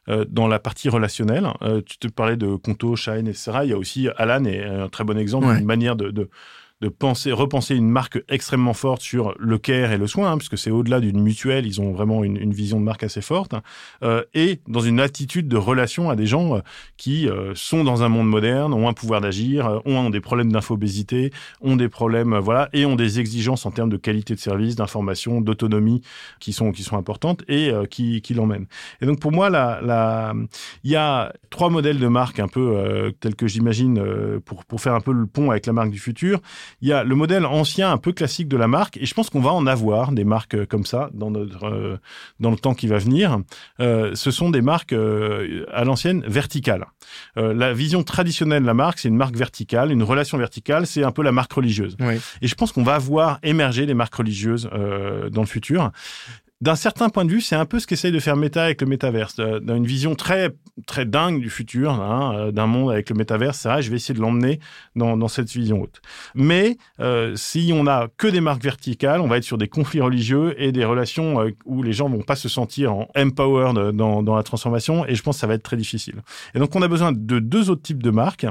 dans 0.08 0.48
la 0.48 0.60
partie 0.60 0.90
relationnelle. 0.90 1.48
tu 1.86 1.98
te 1.98 2.08
parlais 2.08 2.38
de 2.38 2.56
Conto, 2.56 2.96
Shine, 2.96 3.28
etc. 3.28 3.60
Il 3.64 3.70
y 3.70 3.74
a 3.74 3.78
aussi 3.78 4.08
Alan 4.18 4.44
est 4.46 4.64
un 4.64 4.90
très 4.90 5.04
bon 5.04 5.18
exemple 5.18 5.56
d'une 5.56 5.66
manière 5.66 5.96
de 5.96 6.10
de 6.10 6.30
penser, 6.86 7.32
repenser 7.32 7.76
une 7.76 7.90
marque 7.90 8.24
extrêmement 8.30 8.74
forte 8.74 9.02
sur 9.02 9.34
le 9.40 9.58
care 9.58 9.92
et 9.92 9.98
le 9.98 10.06
soin, 10.06 10.32
hein, 10.32 10.38
puisque 10.38 10.58
c'est 10.58 10.70
au-delà 10.70 11.00
d'une 11.00 11.22
mutuelle, 11.22 11.66
ils 11.66 11.82
ont 11.82 11.92
vraiment 11.92 12.24
une, 12.24 12.38
une, 12.38 12.54
vision 12.54 12.80
de 12.80 12.86
marque 12.86 13.04
assez 13.04 13.22
forte, 13.22 13.56
euh, 14.04 14.24
et 14.36 14.60
dans 14.68 14.80
une 14.80 15.00
attitude 15.00 15.48
de 15.48 15.58
relation 15.58 16.10
à 16.10 16.16
des 16.16 16.28
gens 16.28 16.58
euh, 16.58 16.60
qui 16.98 17.28
euh, 17.28 17.54
sont 17.56 17.84
dans 17.84 18.04
un 18.04 18.10
monde 18.10 18.30
moderne, 18.30 18.74
ont 18.74 18.88
un 18.88 18.94
pouvoir 18.94 19.22
d'agir, 19.22 19.66
euh, 19.66 19.80
ont 19.86 20.12
des 20.12 20.22
problèmes 20.22 20.52
d'infobésité, 20.52 21.32
ont 21.62 21.76
des 21.76 21.90
problèmes, 21.90 22.38
voilà, 22.38 22.70
et 22.74 22.86
ont 22.86 22.96
des 22.96 23.20
exigences 23.20 23.66
en 23.66 23.72
termes 23.72 23.90
de 23.90 23.98
qualité 23.98 24.36
de 24.36 24.40
service, 24.40 24.76
d'information, 24.76 25.42
d'autonomie 25.42 26.02
qui 26.40 26.54
sont 26.54 26.72
qui 26.72 26.84
sont 26.84 26.98
importantes 26.98 27.44
et 27.48 27.72
qui, 27.90 28.22
qui 28.22 28.34
l'emmènent. 28.34 28.68
Et 29.02 29.06
donc 29.06 29.20
pour 29.20 29.32
moi, 29.32 29.50
la, 29.50 29.80
la, 29.82 30.34
il 30.84 30.92
y 30.92 30.96
a 30.96 31.34
trois 31.50 31.70
modèles 31.70 32.00
de 32.00 32.08
marque 32.08 32.40
un 32.40 32.48
peu 32.48 33.14
tels 33.20 33.36
que 33.36 33.48
j'imagine 33.48 34.40
pour 34.46 34.66
pour 34.66 34.82
faire 34.82 34.94
un 34.94 35.00
peu 35.00 35.12
le 35.12 35.26
pont 35.26 35.52
avec 35.52 35.66
la 35.66 35.74
marque 35.74 35.92
du 35.92 36.00
futur. 36.00 36.40
Il 36.82 36.88
y 36.88 36.94
a 36.94 37.04
le 37.04 37.16
modèle 37.16 37.46
ancien, 37.46 37.92
un 37.92 37.98
peu 37.98 38.12
classique 38.12 38.48
de 38.48 38.58
la 38.58 38.68
marque, 38.68 38.98
et 38.98 39.06
je 39.06 39.14
pense 39.14 39.30
qu'on 39.30 39.42
va 39.42 39.54
en 39.54 39.68
avoir 39.68 40.12
des 40.12 40.24
marques 40.24 40.56
euh, 40.56 40.66
comme 40.66 40.86
ça 40.86 41.10
dans 41.14 41.32
notre 41.32 41.66
euh, 41.66 41.98
dans 42.40 42.52
le 42.52 42.58
temps 42.58 42.74
qui 42.74 42.88
va 42.88 42.98
venir. 42.98 43.40
Euh, 43.80 44.16
ce 44.16 44.32
sont 44.32 44.50
des 44.50 44.62
marques 44.62 44.94
à 44.94 45.84
l'ancienne 45.84 46.24
verticales. 46.28 46.86
la 47.36 47.74
vision 47.74 48.04
traditionnelle 48.04 48.62
de 48.62 48.68
la 48.68 48.74
marque, 48.74 49.00
c'est 49.00 49.08
une 49.08 49.18
marque 49.18 49.36
verticale, 49.36 49.92
une 49.92 50.04
relation 50.04 50.38
verticale, 50.38 50.86
c'est 50.86 51.04
un 51.04 51.12
peu 51.12 51.24
la 51.24 51.32
marque 51.32 51.54
religieuse. 51.54 51.98
Et 52.42 52.48
je 52.48 52.56
pense 52.56 52.72
qu'on 52.72 52.84
va 52.84 52.98
voir 52.98 53.40
émerger 53.44 53.86
des 53.86 53.94
marques 53.94 54.16
religieuses 54.16 54.70
dans 55.32 55.42
le 55.42 55.48
futur 55.48 55.92
d'un 56.60 56.76
certain 56.76 57.10
point 57.10 57.24
de 57.24 57.30
vue, 57.30 57.42
c'est 57.42 57.56
un 57.56 57.66
peu 57.66 57.80
ce 57.80 57.86
qu'essaye 57.86 58.12
de 58.12 58.20
faire 58.20 58.36
Meta 58.36 58.64
avec 58.64 58.82
le 58.82 58.88
métaverse, 58.88 59.36
euh, 59.40 59.60
dans 59.60 59.76
une 59.76 59.86
vision 59.86 60.16
très 60.16 60.56
très 60.86 61.06
dingue 61.06 61.40
du 61.40 61.50
futur, 61.50 61.92
hein, 61.92 62.34
euh, 62.36 62.52
d'un 62.52 62.66
monde 62.68 62.92
avec 62.92 63.10
le 63.10 63.16
métaverse. 63.16 63.66
Vrai, 63.66 63.82
je 63.82 63.90
vais 63.90 63.96
essayer 63.96 64.16
de 64.16 64.22
l'emmener 64.22 64.60
dans, 64.96 65.28
cette 65.28 65.50
vision 65.50 65.82
haute. 65.82 66.02
Mais 66.34 66.78
euh, 67.00 67.36
si 67.36 67.72
on 67.74 67.86
a 67.86 68.08
que 68.18 68.28
des 68.28 68.42
marques 68.42 68.64
verticales, 68.64 69.22
on 69.22 69.28
va 69.28 69.38
être 69.38 69.44
sur 69.44 69.58
des 69.58 69.68
conflits 69.68 70.02
religieux 70.02 70.56
et 70.62 70.72
des 70.72 70.86
relations 70.86 71.46
où 71.66 71.84
les 71.84 71.94
gens 71.94 72.10
vont 72.10 72.22
pas 72.22 72.36
se 72.36 72.48
sentir 72.50 72.94
en 72.94 73.08
empowered 73.16 73.96
dans, 73.96 74.24
dans 74.24 74.36
la 74.36 74.44
transformation. 74.44 75.06
Et 75.06 75.16
je 75.16 75.22
pense 75.22 75.38
que 75.38 75.42
ça 75.42 75.48
va 75.48 75.56
être 75.56 75.64
très 75.64 75.78
difficile. 75.78 76.22
Et 76.56 76.60
donc, 76.60 76.76
on 76.76 76.82
a 76.82 76.88
besoin 76.88 77.12
de 77.12 77.40
deux 77.40 77.70
autres 77.70 77.82
types 77.82 78.02
de 78.02 78.12
marques 78.12 78.46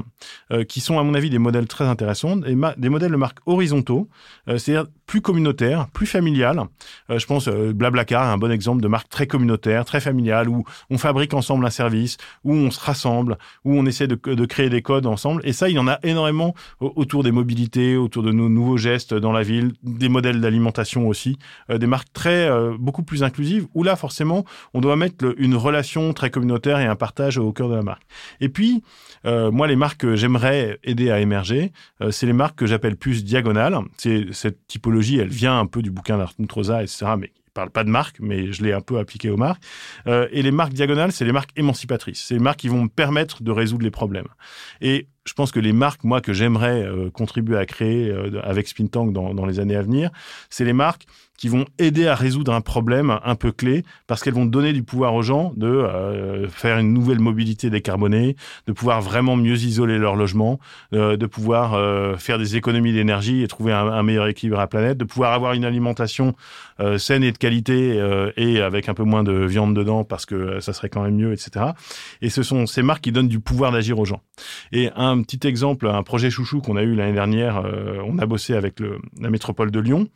qui 0.69 0.81
sont, 0.81 0.99
à 0.99 1.03
mon 1.03 1.15
avis, 1.15 1.31
des 1.31 1.39
modèles 1.39 1.67
très 1.67 1.85
intéressants, 1.85 2.37
des, 2.37 2.57
des 2.77 2.89
modèles 2.89 3.13
de 3.13 3.17
marques 3.17 3.39
horizontaux, 3.47 4.09
c'est-à-dire 4.47 4.87
plus 5.07 5.21
communautaires, 5.21 5.89
plus 5.93 6.07
familiales. 6.07 6.63
je 7.09 7.25
pense, 7.25 7.49
blabla 7.49 7.96
Blablacar 7.97 8.29
est 8.29 8.33
un 8.35 8.37
bon 8.37 8.53
exemple 8.53 8.83
de 8.83 8.89
marque 8.89 9.09
très 9.09 9.27
communautaire, 9.27 9.87
très 9.87 10.01
familiale, 10.01 10.51
où 10.51 10.65
on 10.91 10.99
fabrique 10.99 11.33
ensemble 11.33 11.65
un 11.65 11.71
service, 11.71 12.19
où 12.45 12.53
on 12.53 12.71
se 12.71 12.79
rassemble, 12.79 13.39
où 13.65 13.75
on 13.75 13.87
essaie 13.87 14.07
de, 14.07 14.17
créer 14.45 14.69
des 14.69 14.83
codes 14.83 15.07
ensemble. 15.07 15.41
Et 15.45 15.55
ça, 15.55 15.71
il 15.71 15.77
y 15.77 15.79
en 15.79 15.89
a 15.89 15.99
énormément 16.03 16.55
autour 16.81 17.23
des 17.23 17.33
mobilités, 17.33 17.97
autour 17.97 18.23
de 18.23 18.33
nos 18.33 18.51
nouveaux 18.51 18.77
gestes 18.77 19.15
dans 19.15 19.33
la 19.33 19.43
ville, 19.43 19.73
des 19.83 20.11
modèles 20.11 20.43
d'alimentation 20.43 21.09
aussi, 21.09 21.39
euh, 21.71 21.79
des 21.79 21.87
marques 21.87 22.13
très 22.13 22.51
euh, 22.51 22.77
beaucoup 22.79 23.03
plus 23.03 23.23
inclusives, 23.23 23.67
où 23.75 23.83
là, 23.83 23.97
forcément, 23.97 24.45
on 24.75 24.83
doit 24.83 24.97
mettre 24.97 25.35
une 25.39 25.55
relation 25.55 26.13
très 26.13 26.29
communautaire 26.29 26.79
et 26.79 26.87
un 26.87 26.97
partage 26.97 27.39
au 27.39 27.53
cœur 27.53 27.71
de 27.71 27.77
la 27.77 27.83
marque. 27.83 28.03
Et 28.41 28.51
puis, 28.51 28.83
euh, 29.25 29.51
moi, 29.51 29.67
les 29.67 29.77
marques 29.77 30.01
que 30.01 30.17
j'aimerais 30.17 30.79
aider 30.85 31.11
à 31.11 31.21
émerger, 31.21 31.73
c'est 32.11 32.27
les 32.27 32.35
marques 32.35 32.57
que 32.57 32.67
j'appelle 32.67 32.97
plus 32.97 33.25
diagonales. 33.25 33.79
Cette 34.33 34.67
typologie, 34.67 35.19
elle 35.19 35.29
vient 35.29 35.59
un 35.59 35.67
peu 35.67 35.81
du 35.81 35.91
bouquin 35.91 36.19
d'Arthur 36.19 36.47
Troza, 36.47 36.83
etc., 36.83 37.07
mais 37.19 37.33
parle 37.57 37.71
pas 37.71 37.85
de 37.85 37.91
marque, 37.91 38.21
mais 38.21 38.53
je 38.53 38.63
l'ai 38.63 38.73
un 38.73 38.81
peu 38.81 38.99
appliqué 38.99 39.31
aux 39.31 39.37
marques. 39.37 39.63
Euh, 40.07 40.29
et 40.31 40.43
les 40.43 40.51
marques 40.51 40.75
diagonales, 40.75 41.11
c'est 41.11 41.25
les 41.25 41.33
marques 41.33 41.51
émancipatrices. 41.57 42.25
C'est 42.27 42.35
les 42.35 42.41
marques 42.41 42.61
qui 42.61 42.69
vont 42.69 42.83
me 42.83 42.89
permettre 42.89 43.43
de 43.43 43.51
résoudre 43.51 43.83
les 43.83 43.91
problèmes. 43.91 44.29
Et 44.81 45.09
je 45.27 45.33
pense 45.35 45.53
que 45.53 45.61
les 45.61 45.73
marques, 45.73 46.05
moi, 46.05 46.21
que 46.21 46.33
j'aimerais 46.33 46.87
contribuer 47.13 47.59
à 47.59 47.67
créer 47.67 48.15
avec 48.43 48.69
Spintank 48.69 49.13
dans, 49.13 49.35
dans 49.35 49.47
les 49.47 49.61
années 49.61 49.77
à 49.77 49.83
venir, 49.83 50.11
c'est 50.51 50.65
les 50.65 50.73
marques 50.73 51.07
qui 51.37 51.49
vont 51.49 51.65
aider 51.79 52.07
à 52.07 52.15
résoudre 52.15 52.53
un 52.53 52.61
problème 52.61 53.19
un 53.25 53.35
peu 53.35 53.53
clé 53.53 53.85
parce 54.07 54.23
qu'elles 54.23 54.35
vont 54.35 54.47
donner 54.47 54.73
du 54.73 54.83
pouvoir 54.83 55.15
aux 55.15 55.23
gens 55.23 55.53
de 55.57 55.67
euh, 55.67 56.49
faire 56.49 56.79
une 56.79 56.93
nouvelle 56.93 57.19
mobilité 57.19 57.71
décarbonée, 57.71 58.37
de 58.67 58.73
pouvoir 58.73 59.03
vraiment 59.03 59.37
mieux 59.37 59.57
isoler 59.57 59.99
leur 59.99 60.17
logement, 60.17 60.59
euh, 60.93 61.17
de 61.17 61.27
pouvoir 61.27 61.75
euh, 61.75 62.17
faire 62.17 62.39
des 62.39 62.57
économies 62.57 62.93
d'énergie 62.93 63.43
et 63.43 63.49
trouver 63.49 63.73
un, 63.73 64.03
meilleur 64.03 64.27
équilibre 64.27 64.59
à 64.59 64.63
la 64.63 64.67
planète, 64.67 64.99
de 64.99 65.05
pouvoir 65.05 65.33
avoir 65.33 65.53
une 65.53 65.65
alimentation 65.65 66.35
saine 66.99 67.25
et 67.25 67.33
de 67.33 67.39
qualité 67.39 67.99
et 68.37 68.61
avec 68.61 68.89
un 68.89 68.95
peu 68.95 69.03
moins 69.03 69.25
de 69.25 69.33
viande 69.33 69.75
dedans 69.75 70.05
parce 70.05 70.27
que 70.27 70.61
ça 70.61 70.73
serait 70.73 70.89
quand 70.89 71.03
même 71.03 71.17
mieux, 71.17 71.33
etc. 71.33 71.67
Et 72.21 72.29
ce 72.29 72.43
sont 72.43 72.67
ces 72.67 72.83
marques 72.83 73.03
qui 73.03 73.13
donnent 73.13 73.29
du 73.29 73.41
pouvoir 73.41 73.73
d'agir 73.73 73.99
aux 73.99 74.05
gens. 74.05 74.23
Et 74.73 74.91
un 74.95 75.16
petit 75.23 75.47
exemple, 75.47 75.87
un 75.87 76.03
projet 76.03 76.31
chouchou 76.31 76.61
qu'on 76.61 76.77
a 76.77 76.83
eu 76.83 76.95
l'année 76.95 77.13
dernière, 77.13 77.63
on 78.07 78.19
a 78.19 78.27
bossé 78.27 78.55
avec 78.55 78.81
la 79.21 79.31
métropole 79.31 79.71
de 79.71 79.81
Lyon 79.81 80.09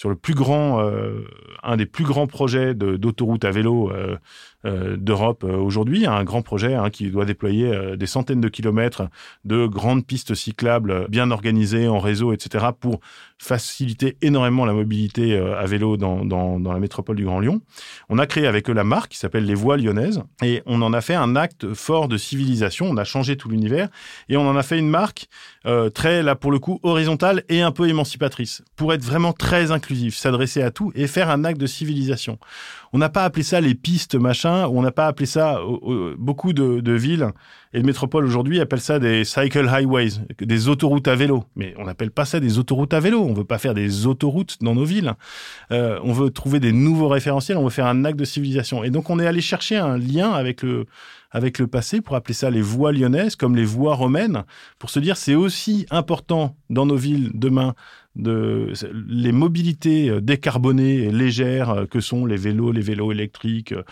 sur 0.00 0.08
le 0.08 0.16
plus 0.16 0.32
grand, 0.32 0.80
euh, 0.80 1.26
un 1.62 1.76
des 1.76 1.84
plus 1.84 2.04
grands 2.04 2.26
projets 2.26 2.72
d'autoroute 2.74 3.44
à 3.44 3.50
vélo 3.50 3.92
euh, 3.92 4.16
euh, 4.64 4.96
d'Europe 4.96 5.44
aujourd'hui, 5.44 6.06
un 6.06 6.24
grand 6.24 6.40
projet 6.40 6.74
hein, 6.74 6.88
qui 6.88 7.10
doit 7.10 7.26
déployer 7.26 7.96
des 7.98 8.06
centaines 8.06 8.40
de 8.40 8.48
kilomètres 8.48 9.10
de 9.44 9.66
grandes 9.66 10.06
pistes 10.06 10.34
cyclables 10.34 11.06
bien 11.10 11.30
organisées 11.30 11.86
en 11.86 11.98
réseau, 11.98 12.32
etc., 12.32 12.68
pour 12.80 13.00
faciliter 13.36 14.16
énormément 14.22 14.64
la 14.64 14.72
mobilité 14.72 15.36
à 15.36 15.64
vélo 15.66 15.96
dans, 15.98 16.24
dans, 16.24 16.72
la 16.72 16.78
métropole 16.78 17.16
du 17.16 17.24
Grand 17.24 17.40
Lyon. 17.40 17.60
On 18.10 18.18
a 18.18 18.26
créé 18.26 18.46
avec 18.46 18.68
eux 18.68 18.74
la 18.74 18.84
marque 18.84 19.12
qui 19.12 19.18
s'appelle 19.18 19.46
les 19.46 19.54
Voies 19.54 19.78
Lyonnaises 19.78 20.22
et 20.42 20.62
on 20.66 20.82
en 20.82 20.92
a 20.92 21.00
fait 21.00 21.14
un 21.14 21.36
acte 21.36 21.72
fort 21.72 22.08
de 22.08 22.18
civilisation. 22.18 22.86
On 22.86 22.98
a 22.98 23.04
changé 23.04 23.38
tout 23.38 23.48
l'univers 23.48 23.88
et 24.28 24.36
on 24.36 24.46
en 24.46 24.56
a 24.56 24.62
fait 24.62 24.78
une 24.78 24.90
marque 24.90 25.28
très, 25.94 26.22
là 26.22 26.36
pour 26.36 26.52
le 26.52 26.58
coup, 26.58 26.80
horizontale 26.82 27.44
et 27.48 27.62
un 27.62 27.72
peu 27.72 27.88
émancipatrice 27.88 28.62
pour 28.76 28.92
être 28.92 29.04
vraiment 29.04 29.32
très 29.32 29.70
inclusive 29.70 29.89
s'adresser 30.10 30.62
à 30.62 30.70
tout 30.70 30.92
et 30.94 31.06
faire 31.06 31.30
un 31.30 31.44
acte 31.44 31.60
de 31.60 31.66
civilisation. 31.66 32.38
On 32.92 32.98
n'a 32.98 33.08
pas 33.08 33.24
appelé 33.24 33.42
ça 33.42 33.60
les 33.60 33.74
pistes 33.74 34.14
machin, 34.14 34.66
on 34.68 34.82
n'a 34.82 34.90
pas 34.90 35.06
appelé 35.06 35.26
ça 35.26 35.60
beaucoup 36.18 36.52
de, 36.52 36.92
villes 36.92 37.30
et 37.72 37.80
de 37.80 37.86
métropoles 37.86 38.24
aujourd'hui 38.24 38.60
appellent 38.60 38.80
ça 38.80 38.98
des 38.98 39.24
cycle 39.24 39.68
highways, 39.68 40.10
des 40.40 40.68
autoroutes 40.68 41.06
à 41.06 41.14
vélo. 41.14 41.44
Mais 41.54 41.74
on 41.78 41.84
n'appelle 41.84 42.10
pas 42.10 42.24
ça 42.24 42.40
des 42.40 42.58
autoroutes 42.58 42.92
à 42.94 43.00
vélo. 43.00 43.22
On 43.22 43.32
veut 43.32 43.44
pas 43.44 43.58
faire 43.58 43.74
des 43.74 44.06
autoroutes 44.06 44.56
dans 44.60 44.74
nos 44.74 44.84
villes. 44.84 45.14
Euh, 45.70 46.00
on 46.02 46.12
veut 46.12 46.30
trouver 46.30 46.58
des 46.58 46.72
nouveaux 46.72 47.08
référentiels. 47.08 47.58
On 47.58 47.64
veut 47.64 47.70
faire 47.70 47.86
un 47.86 48.04
acte 48.04 48.18
de 48.18 48.24
civilisation. 48.24 48.82
Et 48.82 48.90
donc 48.90 49.08
on 49.08 49.20
est 49.20 49.26
allé 49.26 49.40
chercher 49.40 49.76
un 49.76 49.96
lien 49.96 50.32
avec 50.32 50.62
le 50.62 50.86
avec 51.30 51.58
le 51.58 51.66
passé 51.66 52.00
pour 52.00 52.16
appeler 52.16 52.34
ça 52.34 52.50
les 52.50 52.60
voies 52.60 52.92
lyonnaises 52.92 53.36
comme 53.36 53.54
les 53.54 53.64
voies 53.64 53.94
romaines 53.94 54.44
pour 54.78 54.90
se 54.90 54.98
dire 54.98 55.16
c'est 55.16 55.34
aussi 55.34 55.86
important 55.90 56.56
dans 56.70 56.86
nos 56.86 56.96
villes 56.96 57.30
demain 57.34 57.74
de 58.16 58.72
les 59.08 59.32
mobilités 59.32 60.10
euh, 60.10 60.20
décarbonées 60.20 61.04
et 61.04 61.12
légères 61.12 61.70
euh, 61.70 61.86
que 61.86 62.00
sont 62.00 62.26
les 62.26 62.36
vélos, 62.36 62.72
les 62.72 62.80
vélos 62.80 63.12
électriques, 63.12 63.72
euh, 63.72 63.84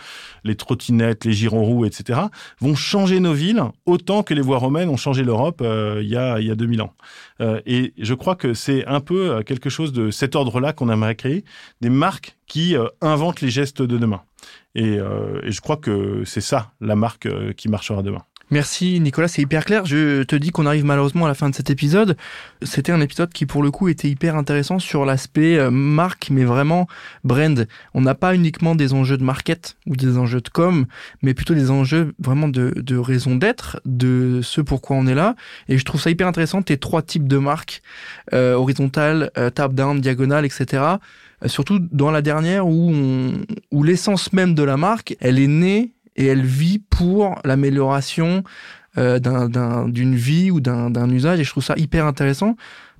les 0.43 0.55
trottinettes, 0.55 1.23
les 1.23 1.31
girons 1.31 1.63
roues, 1.63 1.85
etc., 1.85 2.19
vont 2.59 2.75
changer 2.75 3.21
nos 3.21 3.33
villes 3.33 3.63
autant 3.85 4.23
que 4.23 4.33
les 4.33 4.41
voies 4.41 4.57
romaines 4.57 4.89
ont 4.89 4.97
changé 4.97 5.23
l'Europe 5.23 5.61
il, 5.61 6.07
y 6.07 6.17
a, 6.17 6.39
il 6.39 6.47
y 6.47 6.51
a 6.51 6.55
2000 6.55 6.81
ans. 6.81 6.93
et 7.65 7.93
je 7.97 8.13
crois 8.13 8.35
que 8.35 8.53
c'est 8.53 8.85
un 8.85 8.99
peu 8.99 9.41
quelque 9.43 9.69
chose 9.69 9.93
de 9.93 10.11
cet 10.11 10.35
ordre-là 10.35 10.73
qu'on 10.73 10.89
aimerait 10.89 11.15
créer, 11.15 11.43
des 11.81 11.89
marques 11.89 12.37
qui 12.47 12.75
inventent 13.01 13.41
les 13.41 13.49
gestes 13.49 13.81
de 13.81 13.97
demain. 13.97 14.21
Et, 14.75 14.95
et 15.43 15.51
je 15.51 15.61
crois 15.61 15.77
que 15.77 16.23
c'est 16.25 16.41
ça 16.41 16.71
la 16.81 16.95
marque 16.95 17.27
qui 17.55 17.69
marchera 17.69 18.03
demain. 18.03 18.23
Merci 18.51 18.99
Nicolas, 18.99 19.27
c'est 19.27 19.43
hyper 19.43 19.63
clair. 19.63 19.85
Je 19.85 20.23
te 20.23 20.35
dis 20.35 20.49
qu'on 20.49 20.65
arrive 20.65 20.83
malheureusement 20.83 21.25
à 21.25 21.27
la 21.27 21.35
fin 21.35 21.51
de 21.51 21.55
cet 21.55 21.69
épisode. 21.69 22.17
C'était 22.63 22.91
un 22.91 22.99
épisode 22.99 23.31
qui 23.31 23.45
pour 23.45 23.61
le 23.61 23.69
coup 23.69 23.89
était 23.89 24.09
hyper 24.09 24.35
intéressant 24.35 24.79
sur 24.79 25.05
l'aspect 25.05 25.57
euh, 25.57 25.69
marque, 25.69 26.29
mais 26.31 26.45
vraiment 26.45 26.87
brand. 27.23 27.67
On 27.93 28.01
n'a 28.01 28.15
pas 28.15 28.33
uniquement 28.33 28.73
des 28.73 28.93
enjeux 28.93 29.17
de 29.17 29.23
market 29.23 29.77
ou 29.85 29.95
des 29.95 30.17
enjeux 30.17 30.41
de 30.41 30.49
com, 30.49 30.87
mais 31.21 31.35
plutôt 31.35 31.53
des 31.53 31.69
enjeux 31.69 32.15
vraiment 32.17 32.47
de, 32.47 32.73
de 32.75 32.97
raison 32.97 33.35
d'être, 33.35 33.81
de 33.85 34.39
ce 34.41 34.61
pourquoi 34.61 34.95
on 34.95 35.05
est 35.05 35.15
là. 35.15 35.35
Et 35.67 35.77
je 35.77 35.85
trouve 35.85 36.01
ça 36.01 36.09
hyper 36.09 36.27
intéressant, 36.27 36.63
tes 36.63 36.77
trois 36.77 37.03
types 37.03 37.27
de 37.27 37.37
marques, 37.37 37.83
euh, 38.33 38.55
horizontale, 38.55 39.29
euh, 39.37 39.51
top-down, 39.51 40.01
diagonale, 40.01 40.45
etc. 40.45 40.83
Euh, 41.43 41.47
surtout 41.47 41.79
dans 41.91 42.11
la 42.11 42.21
dernière 42.21 42.67
où, 42.67 42.93
où 43.71 43.83
l'essence 43.83 44.33
même 44.33 44.55
de 44.55 44.63
la 44.63 44.77
marque, 44.77 45.15
elle 45.19 45.39
est 45.39 45.47
née 45.47 45.93
et 46.19 46.27
elle 46.27 46.45
vit 46.45 46.77
pour 46.77 47.39
l'amélioration 47.43 48.43
euh, 48.99 49.17
d'une 49.87 50.15
vie 50.15 50.51
ou 50.51 50.59
d'un 50.59 51.09
usage. 51.09 51.39
Et 51.39 51.43
je 51.43 51.49
trouve 51.49 51.63
ça 51.63 51.73
hyper 51.77 52.05
intéressant 52.05 52.55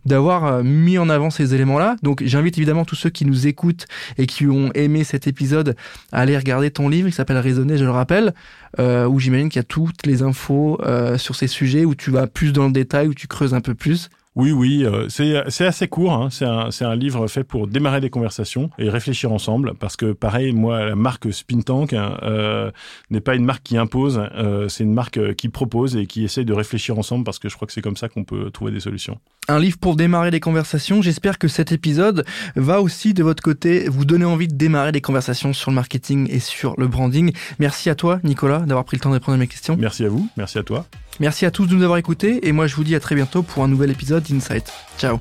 d'avoir 0.06 0.46
euh, 0.46 0.64
mis 0.64 0.98
en 0.98 1.10
avant 1.10 1.30
ces 1.30 1.56
éléments-là. 1.56 1.96
Donc 2.04 2.24
j'invite 2.26 2.58
évidemment 2.58 2.86
tous 2.86 2.96
ceux 2.96 3.10
qui 3.10 3.26
nous 3.26 3.48
écoutent 3.48 3.86
et 4.18 4.26
qui 4.26 4.48
ont 4.48 4.72
aimé 4.74 5.04
cet 5.04 5.28
épisode 5.28 5.76
à 6.12 6.22
aller 6.22 6.38
regarder 6.38 6.72
ton 6.72 6.90
livre 6.90 7.10
qui 7.10 7.16
s'appelle 7.16 7.38
Raisonner, 7.38 7.78
je 7.78 7.86
le 7.86 7.92
rappelle, 7.92 8.34
euh, 8.80 9.06
où 9.08 9.20
j'imagine 9.20 9.50
qu'il 9.50 9.60
y 9.60 9.62
a 9.62 9.64
toutes 9.64 10.06
les 10.06 10.24
infos 10.24 10.80
euh, 10.84 11.18
sur 11.18 11.36
ces 11.36 11.48
sujets, 11.48 11.86
où 11.86 11.96
tu 11.96 12.12
vas 12.12 12.28
plus 12.28 12.54
dans 12.54 12.66
le 12.66 12.72
détail, 12.72 13.08
où 13.08 13.14
tu 13.14 13.28
creuses 13.28 13.54
un 13.54 13.62
peu 13.62 13.76
plus. 13.76 14.10
Oui, 14.40 14.54
oui, 14.54 14.86
euh, 14.86 15.10
c'est 15.10 15.66
assez 15.66 15.90
court. 15.90 16.14
Hein. 16.14 16.30
C'est 16.32 16.46
un, 16.46 16.70
un, 16.80 16.96
livre 16.96 17.28
fait 17.28 17.44
pour 17.44 17.68
démarrer 17.68 18.00
des 18.00 18.10
conversations 18.10 18.70
et 18.80 18.90
réfléchir 18.90 19.34
ensemble. 19.34 19.74
Parce 19.78 19.98
que 19.98 20.14
pareil, 20.14 20.54
moi, 20.54 20.86
la 20.86 20.96
marque 20.96 21.34
Spintank 21.34 21.92
hein, 21.92 22.18
euh, 22.24 22.72
n'est 23.10 23.20
pas 23.20 23.36
une 23.36 23.44
marque 23.44 23.64
qui 23.64 23.76
impose. 23.76 24.22
Euh, 24.38 24.70
c'est 24.70 24.86
une 24.86 24.94
marque 24.94 25.36
qui 25.36 25.50
propose 25.50 25.98
et 25.98 26.06
qui 26.06 26.24
essaie 26.24 26.46
de 26.46 26.54
réfléchir 26.54 26.98
ensemble 26.98 27.26
parce 27.26 27.38
que 27.38 27.50
je 27.50 27.56
crois 27.58 27.68
que 27.68 27.74
c'est 27.74 27.82
comme 27.82 27.98
ça 27.98 28.08
qu'on 28.08 28.24
peut 28.24 28.50
trouver 28.50 28.72
des 28.72 28.80
solutions. 28.80 29.20
Un 29.50 29.60
livre 29.60 29.78
pour 29.78 29.98
démarrer 29.98 30.32
des 30.32 30.40
conversations. 30.40 31.02
J'espère 31.02 31.38
que 31.38 31.50
cet 31.50 31.74
épisode 31.74 32.24
va 32.56 32.82
aussi 32.82 33.14
de 33.14 33.24
votre 33.24 33.44
côté 33.44 33.90
vous 33.90 34.06
donner 34.06 34.24
envie 34.24 34.48
de 34.48 34.56
démarrer 34.56 34.94
des 34.94 35.02
conversations 35.02 35.52
sur 35.52 35.70
le 35.70 35.76
marketing 35.76 36.30
et 36.32 36.40
sur 36.40 36.80
le 36.80 36.88
branding. 36.88 37.34
Merci 37.60 37.90
à 37.90 37.96
toi, 37.96 38.22
Nicolas, 38.24 38.60
d'avoir 38.60 38.86
pris 38.86 38.96
le 38.96 39.02
temps 39.02 39.10
de 39.10 39.16
répondre 39.16 39.36
à 39.36 39.40
mes 39.40 39.48
questions. 39.48 39.76
Merci 39.78 40.06
à 40.06 40.10
vous. 40.10 40.30
Merci 40.38 40.60
à 40.60 40.64
toi. 40.64 40.86
Merci 41.20 41.46
à 41.46 41.52
tous 41.52 41.68
de 41.68 41.76
nous 41.76 41.84
avoir 41.84 41.98
écoutés 41.98 42.48
et 42.48 42.52
moi 42.52 42.68
je 42.68 42.76
vous 42.76 42.84
dis 42.84 42.96
à 42.96 43.00
très 43.00 43.16
bientôt 43.16 43.44
pour 43.44 43.64
un 43.64 43.68
nouvel 43.68 43.92
épisode 43.92 44.24
d'Insight. 44.24 44.72
Ciao 44.98 45.20